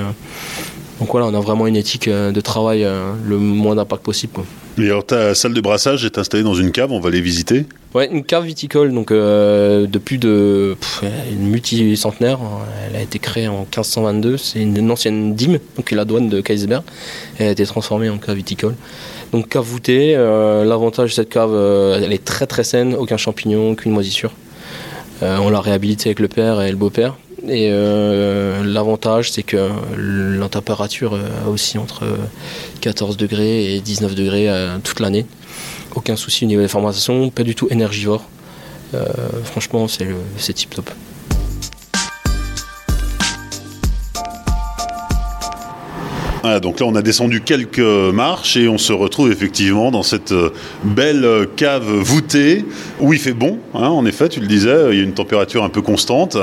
donc 1.01 1.11
voilà, 1.11 1.27
on 1.27 1.35
a 1.35 1.41
vraiment 1.41 1.67
une 1.67 1.77
éthique 1.77 2.09
euh, 2.09 2.33
de 2.33 2.41
travail 2.41 2.85
euh, 2.85 3.13
le 3.25 3.39
moins 3.39 3.75
d'impact 3.75 4.03
possible. 4.03 4.41
Et 4.79 4.87
alors 4.87 5.05
ta 5.05 5.35
salle 5.35 5.53
de 5.53 5.61
brassage 5.61 6.05
est 6.05 6.19
installée 6.19 6.43
dans 6.43 6.55
une 6.55 6.71
cave, 6.71 6.93
on 6.93 7.01
va 7.01 7.11
les 7.11 7.21
visiter? 7.21 7.67
Ouais, 7.95 8.09
une 8.11 8.25
cave 8.25 8.45
viticole, 8.45 8.93
donc 8.93 9.11
euh, 9.11 9.87
de 9.87 9.99
plus 9.99 10.19
de 10.19 10.77
une 11.31 11.49
multicentenaire. 11.51 12.39
Elle 12.89 12.97
a 12.97 13.03
été 13.03 13.19
créée 13.19 13.49
en 13.49 13.61
1522. 13.61 14.37
C'est 14.39 14.63
une, 14.63 14.91
ancienne 14.91 15.35
dîme, 15.35 15.59
donc 15.77 15.91
la 15.91 16.05
douane 16.05 16.29
de 16.29 16.41
Kaisersberg. 16.41 16.83
Elle 17.39 17.49
a 17.49 17.51
été 17.51 17.67
transformée 17.67 18.09
en 18.09 18.19
cave 18.19 18.37
viticole. 18.37 18.75
Donc 19.33 19.49
cave 19.49 19.65
voûtée. 19.65 20.15
L'avantage 20.15 21.11
de 21.11 21.15
cette 21.15 21.29
cave, 21.29 21.55
elle 22.03 22.13
est 22.13 22.25
très 22.25 22.47
très 22.47 22.65
saine, 22.65 22.95
aucun 22.95 23.19
champignon, 23.19 23.73
aucune 23.73 23.93
moisissure. 23.93 24.33
on 25.21 25.51
l'a 25.51 25.61
réhabilitée 25.61 26.09
avec 26.09 26.21
le 26.21 26.29
père 26.29 26.63
et 26.63 26.71
le 26.71 26.77
beau-père. 26.77 27.17
Et 27.49 27.69
euh, 27.71 28.63
l'avantage, 28.65 29.33
c'est 29.33 29.43
que 29.43 29.71
la 29.97 30.49
température 30.49 31.15
a 31.15 31.49
aussi 31.49 31.77
entre 31.77 32.05
14 32.81 33.17
degrés 33.17 33.75
et 33.75 33.81
19 33.81 34.15
degrés 34.15 34.49
euh, 34.49 34.79
toute 34.83 35.01
l'année. 35.01 35.27
Aucun 35.95 36.17
souci 36.17 36.45
au 36.45 36.49
niveau 36.49 36.63
des 36.63 36.69
fermentations, 36.69 37.31
pas 37.31 37.43
du 37.43 37.55
tout 37.55 37.67
énergivore. 37.71 38.25
Euh, 38.95 39.07
franchement, 39.45 39.87
c'est 39.89 40.53
tip 40.53 40.75
top. 40.75 40.91
Donc 46.61 46.81
là, 46.81 46.87
on 46.87 46.95
a 46.95 47.03
descendu 47.03 47.41
quelques 47.41 47.79
marches 47.79 48.57
et 48.57 48.69
on 48.69 48.79
se 48.79 48.93
retrouve 48.93 49.31
effectivement 49.31 49.91
dans 49.91 50.03
cette 50.03 50.33
euh, 50.33 50.51
belle 50.83 51.25
euh, 51.25 51.47
cave 51.57 51.85
voûtée 51.85 52.65
où 53.01 53.13
il 53.13 53.19
fait 53.19 53.33
bon. 53.33 53.59
Hein, 53.75 53.89
en 53.89 54.05
effet, 54.07 54.29
tu 54.29 54.41
le 54.41 54.47
disais, 54.47 54.89
il 54.91 54.99
y 54.99 55.01
a 55.01 55.05
une 55.05 55.15
température 55.15 55.63
un 55.63 55.69
peu 55.69 55.83
constante. 55.83 56.37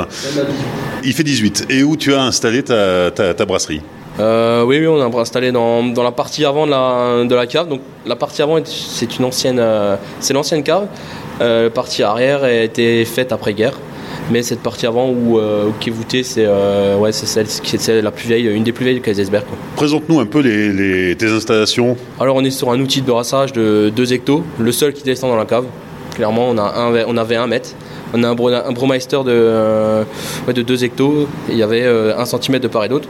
Il 1.04 1.14
fait 1.14 1.24
18. 1.24 1.68
Et 1.70 1.84
où 1.84 1.98
tu 1.98 2.14
as 2.14 2.22
installé 2.22 2.64
ta, 2.64 3.46
brasserie? 3.46 3.82
Euh, 4.20 4.64
oui, 4.64 4.80
oui, 4.80 4.88
on 4.88 5.02
a 5.02 5.22
installé 5.22 5.52
dans, 5.52 5.82
la 5.82 6.12
partie 6.12 6.46
avant 6.46 6.66
de 6.66 7.36
la, 7.36 7.48
cave. 7.48 7.68
La 8.06 8.16
partie 8.16 8.42
avant, 8.42 8.60
c'est 8.66 9.20
l'ancienne 9.20 10.64
cave. 10.64 10.88
la 11.40 11.70
partie 11.70 12.04
arrière 12.04 12.44
a 12.44 12.52
été 12.52 13.04
faite 13.06 13.32
après 13.32 13.54
guerre. 13.54 13.74
Mais 14.32 14.44
cette 14.44 14.60
partie 14.60 14.86
avant 14.86 15.10
où, 15.10 15.40
euh, 15.40 15.70
qui 15.80 15.90
est 15.90 15.92
voûtée, 15.92 16.22
c'est 16.22 16.46
euh, 16.46 16.96
ouais, 16.98 17.12
celle 17.12 17.48
qui 17.48 17.76
est 17.76 18.02
la 18.02 18.12
plus 18.12 18.28
vieille, 18.28 18.46
une 18.46 18.64
des 18.64 18.72
plus 18.72 18.84
vieilles 18.86 19.00
de 19.00 19.04
Kaisersberg. 19.04 19.44
Présente-nous 19.76 20.20
un 20.20 20.26
peu 20.28 20.42
les, 20.42 21.16
tes 21.16 21.28
installations. 21.28 21.98
Alors 22.20 22.36
on 22.36 22.44
est 22.44 22.52
sur 22.52 22.70
un 22.72 22.80
outil 22.80 23.02
de 23.02 23.08
brassage 23.08 23.54
de 23.54 23.92
2 23.96 24.14
hectos, 24.14 24.44
le 24.60 24.72
seul 24.72 24.94
qui 24.94 25.04
descend 25.04 25.32
dans 25.32 25.38
la 25.38 25.46
cave. 25.46 25.66
Clairement, 26.14 26.48
on, 26.50 26.58
a 26.58 26.62
un, 26.62 27.06
on 27.08 27.18
avait 27.18 27.38
1 27.38 27.48
mètre. 27.48 27.70
On 28.14 28.24
a 28.24 28.28
un, 28.28 28.32
un 28.32 28.72
brewmeister 28.72 29.20
de, 29.26 29.32
euh, 29.32 30.04
de 30.48 30.62
2 30.62 30.84
hectos. 30.84 31.28
Il 31.50 31.58
y 31.58 31.64
avait 31.64 31.86
1 31.86 32.24
cm 32.26 32.60
de 32.60 32.68
part 32.68 32.84
et 32.86 32.90
d'autre. 32.90 33.08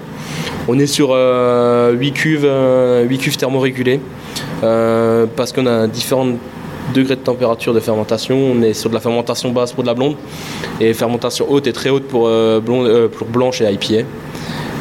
On 0.70 0.80
est 0.80 0.88
sur 0.88 1.10
8 1.10 2.12
cuves, 2.14 2.48
8 3.10 3.18
cuves 3.18 3.38
thermorégulées 3.38 4.00
parce 4.62 5.52
qu'on 5.52 5.66
a 5.66 5.88
différentes 5.88 6.36
degrés 6.94 7.16
de 7.16 7.22
température 7.22 7.74
de 7.74 7.80
fermentation. 7.80 8.38
On 8.38 8.62
est 8.62 8.74
sur 8.74 8.90
de 8.90 8.96
la 8.96 9.00
fermentation 9.00 9.52
basse 9.52 9.74
pour 9.74 9.84
de 9.84 9.88
la 9.88 9.94
blonde 9.94 10.16
et 10.80 10.94
fermentation 10.94 11.46
haute 11.50 11.68
et 11.68 11.74
très 11.74 11.90
haute 11.90 12.08
pour, 12.08 12.28
euh, 12.28 12.62
euh, 12.68 13.08
blanche 13.28 13.62
et 13.62 13.72
IPA. 13.72 14.08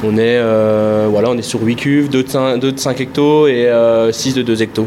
On 0.04 0.16
est, 0.16 0.38
euh, 0.38 1.08
voilà, 1.10 1.30
on 1.30 1.36
est 1.36 1.42
sur 1.42 1.60
8 1.62 1.76
cuves, 1.76 2.08
2 2.08 2.22
de 2.22 2.78
5, 2.78 3.00
hectos 3.00 3.48
et 3.48 3.68
6 4.12 4.34
de 4.34 4.42
2 4.42 4.62
hectos. 4.62 4.86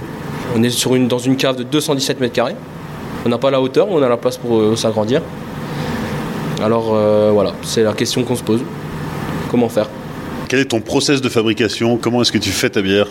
On 0.56 0.64
est 0.64 0.70
sur 0.70 0.96
une, 0.96 1.08
dans 1.08 1.20
une 1.20 1.36
cave 1.36 1.58
de 1.58 1.64
217 1.64 2.20
mètres 2.20 2.34
carrés. 2.34 2.56
On 3.26 3.30
n'a 3.30 3.38
pas 3.38 3.52
la 3.52 3.62
hauteur, 3.62 3.88
on 3.90 4.02
a 4.02 4.10
la 4.10 4.18
place 4.18 4.38
pour 4.38 4.78
s'agrandir. 4.78 5.22
Alors 6.64 6.96
voilà, 7.34 7.54
c'est 7.62 7.84
la 7.84 7.94
question 7.94 8.24
qu'on 8.24 8.36
se 8.36 8.44
pose. 8.44 8.62
Comment 9.50 9.68
faire? 9.68 9.90
Quel 10.48 10.60
est 10.60 10.66
ton 10.66 10.82
process 10.82 11.22
de 11.22 11.30
fabrication? 11.30 11.98
Comment 11.98 12.22
est-ce 12.22 12.32
que 12.32 12.38
tu 12.38 12.52
fais 12.52 12.70
ta 12.70 12.82
bière? 12.82 13.08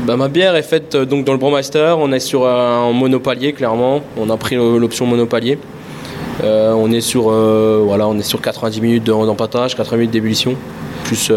Bah, 0.00 0.16
ma 0.16 0.28
bière 0.28 0.56
est 0.56 0.62
faite 0.62 0.96
euh, 0.96 1.04
donc 1.04 1.24
dans 1.24 1.32
le 1.32 1.38
Brewmaster. 1.38 1.98
On 1.98 2.12
est 2.12 2.20
sur 2.20 2.46
un 2.46 2.92
monopalier 2.92 3.52
clairement. 3.52 4.02
On 4.16 4.28
a 4.28 4.36
pris 4.36 4.56
l'option 4.56 5.06
monopalier. 5.06 5.58
Euh, 6.42 6.72
on 6.72 6.90
est 6.90 7.00
sur 7.00 7.30
euh, 7.30 7.82
voilà, 7.84 8.08
on 8.08 8.18
est 8.18 8.22
sur 8.22 8.40
90 8.40 8.80
minutes 8.80 9.04
d'empattage, 9.04 9.76
80 9.76 9.96
minutes 9.96 10.10
d'ébullition, 10.10 10.56
plus 11.04 11.30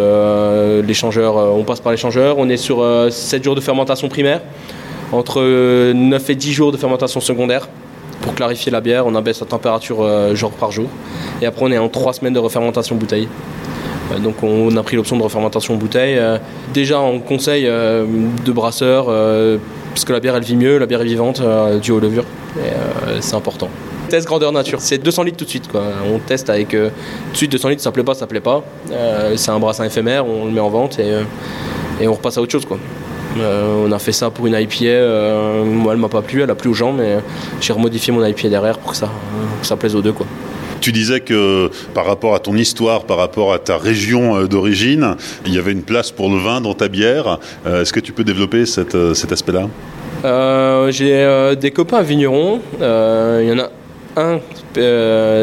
l'échangeur. 0.85 1.35
on 1.35 1.63
passe 1.63 1.79
par 1.79 1.91
l'échangeur. 1.91 2.39
On 2.39 2.49
est 2.49 2.57
sur 2.57 2.83
7 3.09 3.43
jours 3.43 3.55
de 3.55 3.61
fermentation 3.61 4.09
primaire, 4.09 4.41
entre 5.11 5.93
9 5.93 6.29
et 6.29 6.35
10 6.35 6.51
jours 6.51 6.71
de 6.71 6.77
fermentation 6.77 7.19
secondaire. 7.19 7.69
Pour 8.21 8.33
clarifier 8.33 8.71
la 8.71 8.81
bière, 8.81 9.05
on 9.05 9.13
abaisse 9.13 9.39
la 9.39 9.45
température 9.45 10.35
jour 10.35 10.51
par 10.51 10.71
jour. 10.71 10.89
Et 11.41 11.45
après, 11.45 11.63
on 11.63 11.71
est 11.71 11.77
en 11.77 11.89
3 11.89 12.13
semaines 12.13 12.33
de 12.33 12.39
refermentation 12.39 12.95
bouteille. 12.95 13.27
Euh, 14.11 14.19
donc 14.19 14.43
on 14.43 14.75
a 14.75 14.83
pris 14.83 14.95
l'option 14.95 15.17
de 15.17 15.23
refermentation 15.23 15.73
en 15.73 15.77
bouteille. 15.77 16.17
Euh, 16.17 16.37
déjà 16.73 16.99
on 16.99 17.19
conseille 17.19 17.65
euh, 17.67 18.05
de 18.45 18.51
brasseurs, 18.51 19.05
parce 19.89 20.05
que 20.05 20.13
la 20.13 20.19
bière 20.19 20.35
elle 20.35 20.43
vit 20.43 20.55
mieux, 20.55 20.77
la 20.77 20.85
bière 20.85 21.01
est 21.01 21.05
vivante, 21.05 21.41
due 21.81 21.91
aux 21.91 21.99
levures, 21.99 22.25
c'est 23.19 23.35
important. 23.35 23.69
Test 24.09 24.25
grandeur 24.25 24.51
nature, 24.51 24.79
c'est 24.79 24.99
200 24.99 25.23
litres 25.23 25.37
tout 25.37 25.45
de 25.45 25.49
suite. 25.49 25.67
Quoi. 25.67 25.83
On 26.13 26.19
teste 26.19 26.49
avec 26.49 26.69
tout 26.69 26.77
de 26.77 27.37
suite 27.37 27.51
200 27.51 27.69
litres, 27.69 27.81
ça 27.81 27.91
plaît 27.91 28.03
pas, 28.03 28.13
ça 28.13 28.27
plaît 28.27 28.39
pas. 28.39 28.63
c'est 29.35 29.51
un 29.51 29.59
brassin 29.59 29.85
éphémère, 29.85 30.25
on 30.25 30.45
le 30.45 30.51
met 30.51 30.59
en 30.59 30.69
vente 30.69 30.99
et, 30.99 31.13
on 32.05 32.13
repasse 32.13 32.37
à 32.37 32.41
autre 32.41 32.51
chose. 32.51 32.65
On 33.39 33.91
a 33.91 33.99
fait 33.99 34.11
ça 34.11 34.29
pour 34.29 34.47
une 34.47 34.53
IPA. 34.53 35.63
moi, 35.65 35.93
elle 35.93 35.99
m'a 35.99 36.09
pas 36.09 36.21
plu, 36.21 36.43
elle 36.43 36.51
a 36.51 36.55
plu 36.55 36.69
aux 36.69 36.75
gens, 36.75 36.93
mais 36.93 37.17
j'ai 37.59 37.73
remodifié 37.73 38.13
mon 38.13 38.23
IPA 38.23 38.49
derrière 38.49 38.77
pour 38.77 38.91
que 38.91 38.97
ça, 38.97 39.09
ça 39.63 39.75
plaise 39.75 39.95
aux 39.95 40.01
deux. 40.01 40.13
Quoi. 40.13 40.27
Tu 40.81 40.91
disais 40.91 41.19
que 41.19 41.69
par 41.93 42.05
rapport 42.05 42.35
à 42.35 42.39
ton 42.39 42.55
histoire, 42.55 43.03
par 43.03 43.17
rapport 43.17 43.53
à 43.53 43.59
ta 43.59 43.77
région 43.77 44.45
d'origine, 44.45 45.15
il 45.45 45.53
y 45.53 45.57
avait 45.57 45.71
une 45.71 45.83
place 45.83 46.11
pour 46.11 46.29
le 46.29 46.37
vin 46.37 46.61
dans 46.61 46.73
ta 46.73 46.87
bière. 46.87 47.39
Est-ce 47.65 47.91
que 47.91 47.99
tu 47.99 48.11
peux 48.11 48.23
développer 48.23 48.65
cet 48.65 48.95
aspect-là? 48.95 49.67
J'ai 50.91 51.55
des 51.59 51.71
copains 51.71 52.01
vignerons. 52.01 52.61
Il 52.79 53.47
y 53.47 53.51
en 53.51 53.59
a 53.59 53.69
un 54.15 54.39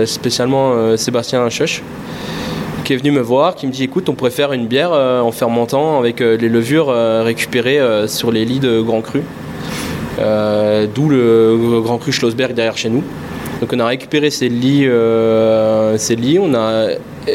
spécialement 0.07 0.97
Sébastien 0.97 1.49
Chuch 1.50 1.83
qui 2.85 2.93
est 2.93 2.97
venu 2.97 3.11
me 3.11 3.21
voir, 3.21 3.57
qui 3.57 3.67
me 3.67 3.73
dit 3.73 3.83
écoute, 3.83 4.09
on 4.09 4.14
pourrait 4.14 4.31
faire 4.31 4.53
une 4.53 4.67
bière 4.67 4.93
euh, 4.93 5.21
en 5.21 5.33
fermentant 5.33 5.99
avec 5.99 6.21
euh, 6.21 6.37
les 6.37 6.49
levures 6.49 6.91
euh, 6.91 7.23
récupérées 7.25 7.81
sur 8.07 8.31
les 8.31 8.45
lits 8.45 8.61
de 8.61 8.81
Grand 8.81 9.00
Cru. 9.00 9.23
D'où 10.19 11.09
le 11.09 11.81
Grand 11.83 11.99
Cru 11.99 12.12
Schlossberg 12.12 12.55
derrière 12.55 12.76
chez 12.76 12.91
nous. 12.91 13.03
Donc 13.64 13.73
on 13.73 13.80
a 13.80 13.87
récupéré 13.87 14.28
ces 14.28 14.50
lits, 14.50 14.87
ces 15.97 16.16
lits 16.16 16.38
on 16.38 16.54
a 16.54 16.88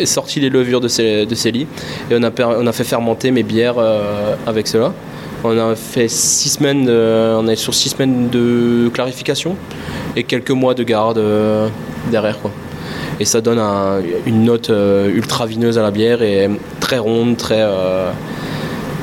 sorti 0.05 0.39
les 0.39 0.51
levures 0.51 0.79
de 0.79 0.88
ces, 0.88 1.25
de 1.25 1.50
lits 1.50 1.65
et 2.12 2.15
on 2.15 2.67
a, 2.67 2.71
fait 2.71 2.83
fermenter 2.83 3.31
mes 3.31 3.41
bières 3.41 3.79
avec 4.45 4.67
cela. 4.67 4.93
On 5.43 5.57
a 5.57 5.74
fait 5.74 6.07
six 6.07 6.50
semaines, 6.50 6.88
on 6.88 7.48
est 7.48 7.55
sur 7.55 7.74
six 7.74 7.89
semaines 7.89 8.29
de 8.29 8.91
clarification 8.93 9.55
et 10.15 10.21
quelques 10.21 10.51
mois 10.51 10.75
de 10.75 10.83
garde 10.83 11.19
derrière 12.12 12.39
quoi 12.39 12.51
et 13.19 13.25
ça 13.25 13.41
donne 13.41 13.59
une 14.25 14.43
note 14.43 14.69
euh, 14.69 15.12
ultra 15.13 15.45
vineuse 15.45 15.77
à 15.77 15.81
la 15.81 15.91
bière 15.91 16.21
et 16.21 16.50
très 16.79 16.98
ronde, 16.98 17.38
très. 17.38 17.62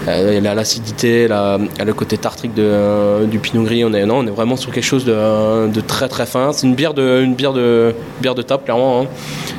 Euh, 0.09 0.39
elle 0.39 0.47
a 0.47 0.55
l'acidité, 0.55 1.23
elle 1.23 1.33
a 1.33 1.59
le 1.85 1.95
côté 1.95 2.17
tartrique 2.17 2.53
euh, 2.59 3.25
du 3.27 3.39
pinot 3.39 3.63
gris. 3.65 3.85
On 3.85 3.93
est, 3.93 4.05
vraiment 4.31 4.57
sur 4.57 4.73
quelque 4.73 4.85
chose 4.85 5.05
de, 5.05 5.81
très 5.81 6.09
très 6.09 6.27
fin. 6.27 6.53
C'est 6.53 6.67
une 6.67 6.75
bière 6.75 6.95
de, 6.95 7.27
bière 7.27 7.53
de, 7.53 7.95
bière 8.21 8.35
de 8.35 8.43
table, 8.43 8.65
clairement. 8.65 9.03
Hein. 9.03 9.07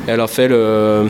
Elle 0.08 0.22
a 0.22 0.28
fait 0.28 0.48
le. 0.48 1.08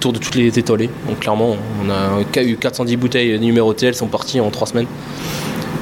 Tour 0.00 0.12
de 0.12 0.18
toutes 0.18 0.34
les 0.34 0.58
étoilées. 0.58 0.88
Donc 1.06 1.20
clairement, 1.20 1.56
on 1.84 1.90
a 1.90 2.42
eu 2.42 2.56
410 2.56 2.96
bouteilles 2.96 3.38
numérotées, 3.38 3.86
elles 3.86 3.94
sont 3.94 4.06
parties 4.06 4.40
en 4.40 4.50
3 4.50 4.68
semaines. 4.68 4.86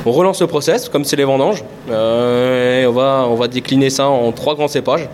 On 0.05 0.13
relance 0.13 0.41
le 0.41 0.49
process, 0.49 0.89
comme 0.89 1.05
c'est 1.05 1.17
les 1.17 1.25
vendanges. 1.25 1.65
on, 1.89 2.93
va, 2.93 3.27
on 3.29 3.35
va 3.37 3.49
décliner 3.49 3.91
ça 3.91 4.09
en 4.09 4.33
trois 4.33 4.55
grands 4.55 4.69
cépages. 4.69 5.09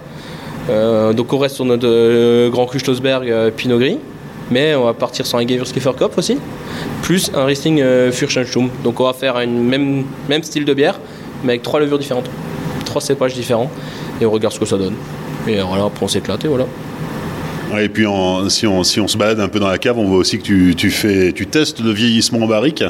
Euh, 0.70 1.12
donc 1.12 1.32
on 1.32 1.38
reste 1.38 1.56
sur 1.56 1.64
notre 1.64 1.86
euh, 1.86 2.50
Grand 2.50 2.66
Cru 2.66 2.78
euh, 2.88 3.50
Pinot 3.50 3.78
Gris, 3.78 3.98
mais 4.50 4.74
on 4.74 4.84
va 4.84 4.94
partir 4.94 5.26
sur 5.26 5.38
un 5.38 5.46
Gewürzkifferkopf 5.46 6.16
aussi, 6.18 6.38
plus 7.02 7.30
un 7.34 7.44
Riesling 7.44 7.82
Fürstenstumm. 8.10 8.70
Donc 8.82 9.00
on 9.00 9.04
va 9.04 9.12
faire 9.12 9.36
un 9.36 9.46
même, 9.46 10.04
même 10.28 10.42
style 10.42 10.64
de 10.64 10.72
bière, 10.72 10.98
mais 11.44 11.52
avec 11.52 11.62
trois 11.62 11.80
levures 11.80 11.98
différentes, 11.98 12.30
trois 12.84 13.02
cépages 13.02 13.34
différents, 13.34 13.70
et 14.20 14.26
on 14.26 14.30
regarde 14.30 14.54
ce 14.54 14.60
que 14.60 14.66
ça 14.66 14.78
donne. 14.78 14.94
Et 15.46 15.60
voilà, 15.60 15.84
après 15.84 16.04
on 16.04 16.08
s'éclate 16.08 16.44
et 16.44 16.48
voilà. 16.48 16.66
Et 17.80 17.88
puis 17.88 18.04
si, 18.48 18.66
on, 18.66 18.84
si 18.84 19.00
on 19.00 19.08
se 19.08 19.16
balade 19.16 19.40
un 19.40 19.48
peu 19.48 19.58
dans 19.58 19.68
la 19.68 19.78
cave, 19.78 19.98
on 19.98 20.04
voit 20.04 20.18
aussi 20.18 20.38
que 20.38 20.44
tu, 20.44 20.74
tu 20.76 20.90
fais, 20.90 21.32
tu 21.32 21.46
testes 21.46 21.80
le 21.80 21.90
vieillissement 21.90 22.44
en 22.44 22.46
barrique. 22.46 22.84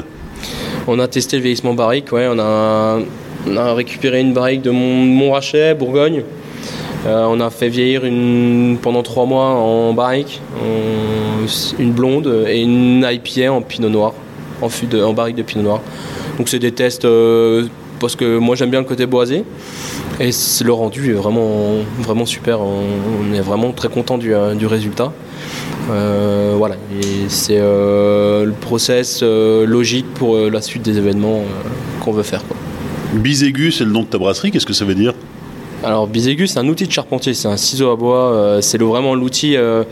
On 0.87 0.99
a 0.99 1.07
testé 1.07 1.37
le 1.37 1.41
vieillissement 1.41 1.71
en 1.71 1.75
barrique, 1.75 2.11
ouais. 2.11 2.27
On 2.29 2.37
a, 2.37 2.99
on 3.47 3.57
a 3.57 3.73
récupéré 3.73 4.19
une 4.19 4.33
barrique 4.33 4.61
de 4.61 4.71
Montrachet, 4.71 5.73
Bourgogne. 5.73 6.23
Euh, 7.05 7.25
on 7.29 7.39
a 7.39 7.49
fait 7.49 7.69
vieillir 7.69 8.03
une, 8.03 8.77
pendant 8.81 9.03
trois 9.03 9.25
mois 9.25 9.51
en 9.51 9.93
barrique, 9.93 10.41
une 11.79 11.91
blonde 11.91 12.45
et 12.47 12.61
une 12.61 13.07
IPA 13.09 13.51
en 13.51 13.61
pinot 13.61 13.89
noir, 13.89 14.13
en, 14.61 14.69
fût 14.69 14.85
de, 14.85 15.01
en 15.01 15.13
barrique 15.13 15.35
de 15.35 15.43
pinot 15.43 15.63
noir. 15.63 15.81
Donc 16.37 16.49
c'est 16.49 16.59
des 16.59 16.71
tests 16.71 17.05
euh, 17.05 17.65
parce 17.99 18.15
que 18.15 18.37
moi 18.37 18.55
j'aime 18.55 18.69
bien 18.69 18.79
le 18.79 18.85
côté 18.85 19.05
boisé 19.05 19.43
et 20.19 20.29
le 20.63 20.73
rendu 20.73 21.11
est 21.11 21.13
vraiment, 21.13 21.77
vraiment 21.99 22.25
super. 22.25 22.59
On, 22.61 23.33
est 23.33 23.41
vraiment 23.41 23.71
très 23.71 23.89
content 23.89 24.17
du, 24.17 24.33
euh, 24.33 24.55
résultat. 24.63 25.11
voilà, 25.87 26.75
c'est 27.27 27.59
le 27.59 28.53
process 28.61 29.21
logique 29.23 30.11
pour 30.13 30.37
la 30.37 30.61
suite 30.61 30.83
des 30.83 30.97
événements 30.97 31.43
qu'on 32.01 32.11
veut 32.11 32.23
faire. 32.23 32.43
Quoi. 32.45 32.57
c'est 33.23 33.85
le 33.85 33.91
nom 33.91 34.01
de 34.01 34.07
ta 34.07 34.17
brasserie, 34.17 34.51
qu'est-ce 34.51 34.65
que 34.65 34.73
ça 34.73 34.85
veut 34.85 34.95
dire? 34.95 35.13
Alors 35.83 36.07
Biségus, 36.07 36.53
c'est 36.53 36.59
un 36.59 36.67
outil 36.69 36.87
de 36.87 36.91
charpentier, 36.93 37.33
c'est 37.33 37.49
un 37.49 37.57
ciseau 37.57 37.91
à 37.91 37.97
bois, 37.97 38.31
euh, 38.31 38.61
c'est 38.61 38.81
vraiment 38.81 39.15
l'outil 39.15 39.57
euh, 39.57 39.83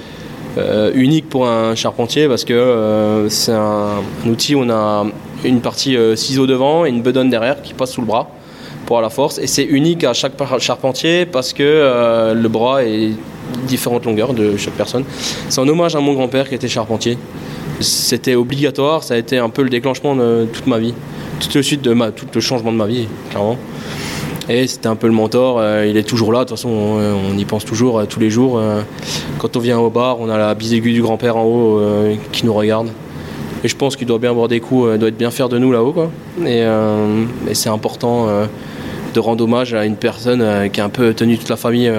euh, 0.58 0.92
unique 0.94 1.30
pour 1.30 1.48
un 1.48 1.76
charpentier 1.76 2.28
parce 2.28 2.44
que 2.44 3.28
c'est 3.30 3.54
un, 3.54 4.02
outil 4.26 4.56
où 4.56 4.62
on 4.62 4.70
a 4.70 5.06
une 5.44 5.62
partie 5.62 5.98
ciseau 6.16 6.48
devant 6.48 6.86
et 6.86 6.90
une 6.90 7.02
bedonne 7.02 7.30
derrière 7.30 7.62
qui 7.62 7.74
passe 7.74 7.92
sous 7.92 8.02
le 8.02 8.08
bras 8.08 8.30
pour 8.86 9.00
la 9.02 9.10
force 9.10 9.38
et 9.40 9.48
c'est 9.48 9.64
unique 9.64 10.04
à 10.04 10.14
chaque 10.14 10.34
charpentier 10.60 11.26
parce 11.26 11.54
que 11.54 12.34
le 12.36 12.50
bras 12.50 12.84
est 12.84 13.12
différentes 13.68 14.06
longueurs 14.06 14.34
de 14.34 14.58
chaque 14.58 14.74
personne. 14.74 15.04
C'est 15.50 15.62
un 15.62 15.68
hommage 15.68 15.96
à 15.96 16.00
mon 16.00 16.14
grand-père 16.14 16.48
qui 16.48 16.56
était 16.56 16.68
charpentier. 16.68 17.18
C'était 17.80 18.36
obligatoire, 18.36 19.04
ça 19.04 19.16
a 19.16 19.18
été 19.18 19.38
un 19.38 19.50
peu 19.50 19.64
le 19.64 19.70
déclenchement 19.70 20.16
de 20.16 20.48
toute 20.52 20.68
ma 20.68 20.78
vie, 20.78 20.94
tout 21.40 21.50
le 21.56 21.64
suite 21.64 21.82
de 21.82 21.94
ma, 21.94 22.12
tout 22.12 22.28
le 22.34 22.42
changement 22.42 22.72
de 22.72 22.78
ma 22.78 22.86
vie, 22.86 23.08
clairement. 23.30 23.58
Et 24.50 24.68
c'était 24.68 24.88
un 24.88 24.96
peu 24.96 25.08
le 25.08 25.14
mentor, 25.14 25.60
euh, 25.60 25.86
il 25.88 25.98
est 25.98 26.04
toujours 26.04 26.34
là, 26.34 26.40
de 26.40 26.46
toute 26.46 26.58
façon 26.58 26.70
on, 26.70 27.38
y 27.38 27.46
pense 27.46 27.64
toujours 27.64 28.00
euh, 28.00 28.06
tous 28.06 28.20
les 28.20 28.30
jours. 28.30 28.58
Euh. 28.58 28.82
quand 29.38 29.56
on 29.56 29.60
vient 29.60 29.78
au 29.78 29.90
bar, 29.90 30.20
on 30.20 30.30
a 30.30 30.38
la 30.38 30.56
bisaiguë 30.56 30.94
du 30.94 31.02
grand-père 31.02 31.38
en 31.38 31.44
haut 31.44 31.82
qui 32.32 32.46
nous 32.46 32.54
regarde. 32.54 32.90
Et 33.64 33.68
je 33.68 33.76
pense 33.76 33.96
qu'il 33.96 34.08
doit 34.08 34.18
bien 34.18 34.34
boire 34.34 34.48
des 34.48 34.60
coups, 34.60 34.98
doit 34.98 35.10
être 35.10 35.18
bien 35.18 35.30
fier 35.30 35.48
de 35.48 35.60
nous 35.60 35.72
là-haut. 35.72 35.94
Et, 36.46 36.64
c'est 37.54 37.70
important 37.70 38.28
de 39.14 39.20
rendre 39.20 39.44
hommage 39.44 39.76
à 39.76 39.86
une 39.86 39.96
personne 39.96 40.70
qui 40.72 40.82
a 40.82 40.86
un 40.86 40.90
peu 40.90 41.14
tenu 41.14 41.38
toute 41.38 41.50
la 41.50 41.58
famille 41.58 41.92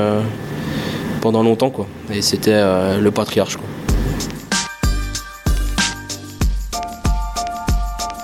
pendant 1.21 1.45
longtemps. 1.45 1.73
Et 2.13 2.21
c'était 2.21 2.61
le 3.01 3.11
patriarche. 3.13 3.59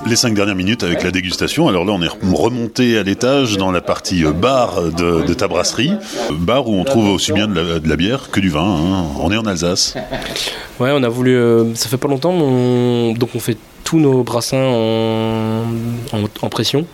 Les 0.09 0.17
cinq 0.17 0.35
dernières 0.35 0.55
minutes 0.55 0.83
avec 0.83 1.03
la 1.03 1.11
dégustation. 1.11 1.69
Alors 1.69 1.85
là, 1.85 1.93
on 1.93 2.03
est 2.03 2.35
remonté 2.35 2.99
à 2.99 3.03
l'étage 3.03 3.57
dans 3.59 3.71
la 3.71 3.81
partie 3.81 4.25
euh, 4.25 4.33
bar 4.33 4.83
de, 4.83 5.35
ta 5.35 5.49
brasserie. 5.49 5.93
Bar 6.33 6.67
où 6.69 6.75
on 6.75 6.85
trouve 6.85 7.11
aussi 7.11 7.33
bien 7.33 7.47
de 7.47 7.81
la, 7.87 7.97
bière 7.97 8.31
que 8.31 8.41
du 8.41 8.49
vin. 8.49 8.63
Hein. 8.63 9.05
On 9.21 9.31
est 9.31 9.37
en 9.37 9.45
Alsace. 9.45 9.95
Ouais, 10.81 10.91
on 10.95 11.03
a 11.03 11.09
voulu. 11.09 11.37
Euh, 11.37 11.75
ça 11.75 11.89
fait 11.89 11.97
pas 11.97 12.09
longtemps, 12.09 12.33
donc 12.33 13.29
on 13.35 13.41
fait 13.41 13.59
tous 13.85 13.99
nos 13.99 14.23
brassins 14.23 14.65
en, 16.13 16.49
pression. 16.51 16.87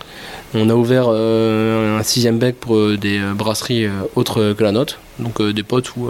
On 0.55 0.71
a 0.71 0.75
ouvert 0.75 1.07
euh, 1.09 1.99
un 1.99 2.03
sixième 2.03 2.39
bec 2.39 2.57
pour 2.59 2.97
des 2.97 3.21
brasseries 3.35 3.87
autres 4.17 4.55
que 4.55 4.63
la 4.63 4.73
nôtre, 4.73 4.99
donc 5.19 5.43
des 5.43 5.63
potes 5.63 5.97
ou 5.97 6.09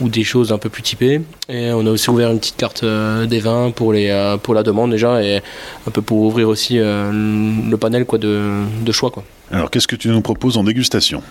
ou 0.00 0.08
des 0.08 0.24
choses 0.24 0.52
un 0.52 0.58
peu 0.58 0.68
plus 0.68 0.82
typées. 0.82 1.20
Et 1.48 1.70
on 1.72 1.86
a 1.86 1.90
aussi 1.90 2.10
ouvert 2.10 2.30
une 2.30 2.38
petite 2.38 2.56
carte 2.56 2.82
euh, 2.84 3.26
des 3.26 3.40
vins 3.40 3.70
pour, 3.70 3.92
les, 3.92 4.08
euh, 4.10 4.36
pour 4.36 4.54
la 4.54 4.62
demande 4.62 4.90
déjà 4.90 5.22
et 5.22 5.42
un 5.86 5.90
peu 5.90 6.02
pour 6.02 6.18
ouvrir 6.18 6.48
aussi 6.48 6.78
euh, 6.78 7.10
le 7.12 7.76
panel 7.76 8.04
quoi, 8.04 8.18
de, 8.18 8.62
de 8.80 8.92
choix. 8.92 9.10
Quoi. 9.10 9.24
Alors 9.50 9.70
qu'est-ce 9.70 9.88
que 9.88 9.96
tu 9.96 10.08
nous 10.08 10.20
proposes 10.20 10.56
en 10.56 10.64
dégustation? 10.64 11.22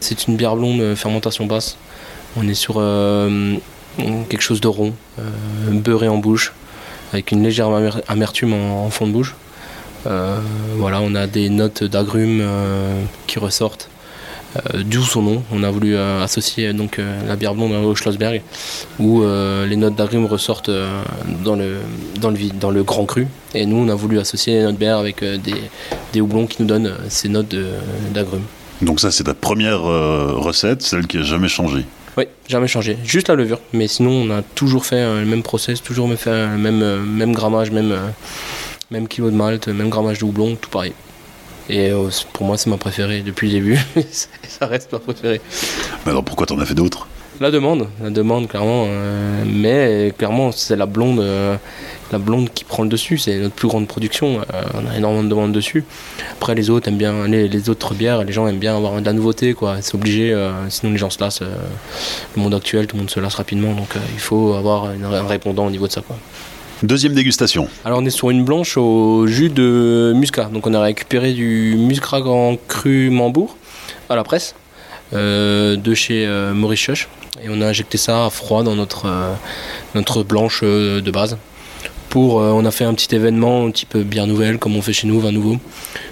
C'est 0.00 0.26
une 0.26 0.36
bière 0.36 0.56
blonde 0.56 0.94
fermentation 0.94 1.46
basse. 1.46 1.78
On 2.36 2.46
est 2.46 2.54
sur 2.54 2.74
quelque 4.28 4.42
chose 4.42 4.60
de 4.60 4.68
rond, 4.68 4.92
beurré 5.70 6.06
en 6.06 6.18
bouche, 6.18 6.52
avec 7.14 7.32
une 7.32 7.42
légère 7.42 7.70
amertume 8.06 8.52
en, 8.52 8.90
fond 8.90 9.06
de 9.06 9.12
bouche. 9.12 9.34
voilà, 10.04 11.00
on 11.00 11.14
a 11.14 11.26
des 11.26 11.48
notes 11.48 11.82
d'agrumes 11.82 12.46
qui 13.26 13.38
ressortent. 13.38 13.88
Euh, 14.56 14.82
d'où 14.84 15.02
son 15.02 15.22
nom. 15.22 15.42
On 15.52 15.62
a 15.62 15.70
voulu 15.70 15.96
euh, 15.96 16.22
associer 16.22 16.72
donc 16.72 16.98
euh, 16.98 17.26
la 17.26 17.36
bière 17.36 17.54
blonde 17.54 17.72
au 17.72 17.94
Schlossberg, 17.94 18.42
où 18.98 19.22
les 19.22 19.76
notes 19.76 19.94
d'agrumes 19.94 20.26
ressortent 20.26 20.70
dans 21.44 21.56
le 21.56 21.76
dans 22.20 22.30
le 22.30 22.38
dans 22.60 22.70
le 22.70 22.82
grand 22.82 23.04
cru. 23.04 23.26
Et 23.54 23.66
nous, 23.66 23.76
on 23.76 23.88
a 23.88 23.94
voulu 23.94 24.18
associer 24.18 24.62
notre 24.62 24.78
bière 24.78 24.98
avec 24.98 25.22
des, 25.22 25.54
des 26.12 26.20
houblons 26.20 26.46
qui 26.46 26.62
nous 26.62 26.68
donnent 26.68 26.94
ces 27.08 27.28
notes 27.28 27.54
d'agrumes. 28.12 28.44
Donc 28.82 29.00
ça, 29.00 29.10
c'est 29.10 29.24
ta 29.24 29.34
première 29.34 29.82
recette, 29.82 30.82
celle 30.82 31.06
qui 31.06 31.18
a 31.18 31.22
jamais 31.22 31.48
changé. 31.48 31.84
Oui, 32.16 32.24
jamais 32.48 32.68
changé. 32.68 32.96
Juste 33.04 33.28
la 33.28 33.34
levure. 33.34 33.60
Mais 33.72 33.88
sinon, 33.88 34.10
on 34.10 34.30
a 34.30 34.42
toujours 34.42 34.86
fait 34.86 35.02
le 35.20 35.26
même 35.26 35.42
process, 35.42 35.82
toujours 35.82 36.12
fait 36.14 36.46
le 36.46 36.58
même, 36.58 37.02
même 37.04 37.32
grammage, 37.32 37.70
même, 37.70 37.94
même 38.90 39.08
kilo 39.08 39.30
de 39.30 39.36
malt, 39.36 39.68
même 39.68 39.88
grammage 39.88 40.18
de 40.18 40.24
houblon, 40.24 40.56
tout 40.56 40.70
pareil. 40.70 40.92
Et 41.68 41.90
euh, 41.90 42.08
pour 42.32 42.46
moi, 42.46 42.56
c'est 42.56 42.70
ma 42.70 42.76
préférée 42.76 43.22
depuis 43.22 43.48
le 43.48 43.54
début. 43.54 43.78
ça 44.10 44.66
reste 44.66 44.92
ma 44.92 44.98
préférée. 44.98 45.40
Mais 46.04 46.10
alors 46.10 46.24
pourquoi 46.24 46.46
t'en 46.46 46.58
as 46.60 46.66
fait 46.66 46.74
d'autres? 46.74 47.08
La 47.38 47.50
demande, 47.50 47.88
la 48.02 48.08
demande 48.08 48.48
clairement. 48.48 48.84
Euh, 48.86 49.42
mais 49.46 50.12
clairement, 50.16 50.52
c'est 50.52 50.76
la 50.76 50.86
blonde, 50.86 51.20
euh, 51.20 51.56
la 52.10 52.18
blonde 52.18 52.48
qui 52.54 52.64
prend 52.64 52.82
le 52.82 52.88
dessus. 52.88 53.18
C'est 53.18 53.36
notre 53.38 53.54
plus 53.54 53.68
grande 53.68 53.86
production. 53.88 54.40
on 54.74 54.90
a 54.90 54.96
énormément 54.96 55.24
de 55.24 55.28
demandes 55.28 55.52
dessus. 55.52 55.84
Après, 56.32 56.54
les 56.54 56.70
autres 56.70 56.88
aiment 56.88 56.96
bien 56.96 57.26
les, 57.26 57.46
les 57.46 57.68
autres 57.68 57.92
bières. 57.92 58.24
Les 58.24 58.32
gens 58.32 58.46
aiment 58.46 58.58
bien 58.58 58.74
avoir 58.76 59.00
de 59.00 59.04
la 59.04 59.12
nouveauté, 59.12 59.52
quoi. 59.52 59.82
C'est 59.82 59.96
obligé. 59.96 60.34
sinon, 60.70 60.92
les 60.92 60.98
gens 60.98 61.10
se 61.10 61.20
lassent. 61.20 61.42
le 61.42 62.40
monde 62.42 62.54
actuel, 62.54 62.86
tout 62.86 62.96
le 62.96 63.02
monde 63.02 63.10
se 63.10 63.20
lasse 63.20 63.34
rapidement. 63.34 63.74
Donc, 63.74 63.94
il 64.14 64.20
faut 64.20 64.54
avoir 64.54 64.84
un 64.86 65.26
répondant 65.26 65.66
au 65.66 65.70
niveau 65.70 65.88
de 65.88 65.92
ça, 65.92 66.00
quoi. 66.00 66.16
Deuxième 66.82 67.14
dégustation. 67.14 67.68
Alors 67.86 68.00
on 68.00 68.04
est 68.04 68.10
sur 68.10 68.28
une 68.28 68.44
blanche 68.44 68.76
au 68.76 69.26
jus 69.26 69.48
de 69.48 70.12
muscat. 70.14 70.50
Donc 70.52 70.66
on 70.66 70.74
a 70.74 70.80
récupéré 70.82 71.32
du 71.32 71.74
muscat 71.78 72.20
grand 72.20 72.58
cru 72.68 73.08
Mambourg 73.08 73.56
à 74.10 74.14
la 74.14 74.22
presse 74.24 74.54
euh, 75.14 75.76
de 75.76 75.94
chez 75.94 76.26
euh, 76.26 76.52
Maurice 76.52 76.80
Chuch. 76.80 77.08
Et 77.42 77.48
on 77.48 77.62
a 77.62 77.66
injecté 77.66 77.96
ça 77.96 78.26
à 78.26 78.30
froid 78.30 78.62
dans 78.62 78.74
notre, 78.74 79.06
euh, 79.06 80.24
blanche 80.24 80.62
de 80.62 81.10
base. 81.10 81.38
Pour, 82.10 82.36
on 82.36 82.64
a 82.66 82.70
fait 82.70 82.84
un 82.84 82.92
petit 82.92 83.14
événement 83.14 83.70
type 83.70 83.96
bière 83.96 84.26
nouvelle 84.26 84.58
comme 84.58 84.76
on 84.76 84.82
fait 84.82 84.92
chez 84.92 85.06
nous, 85.06 85.18
vin 85.18 85.32
nouveau, 85.32 85.56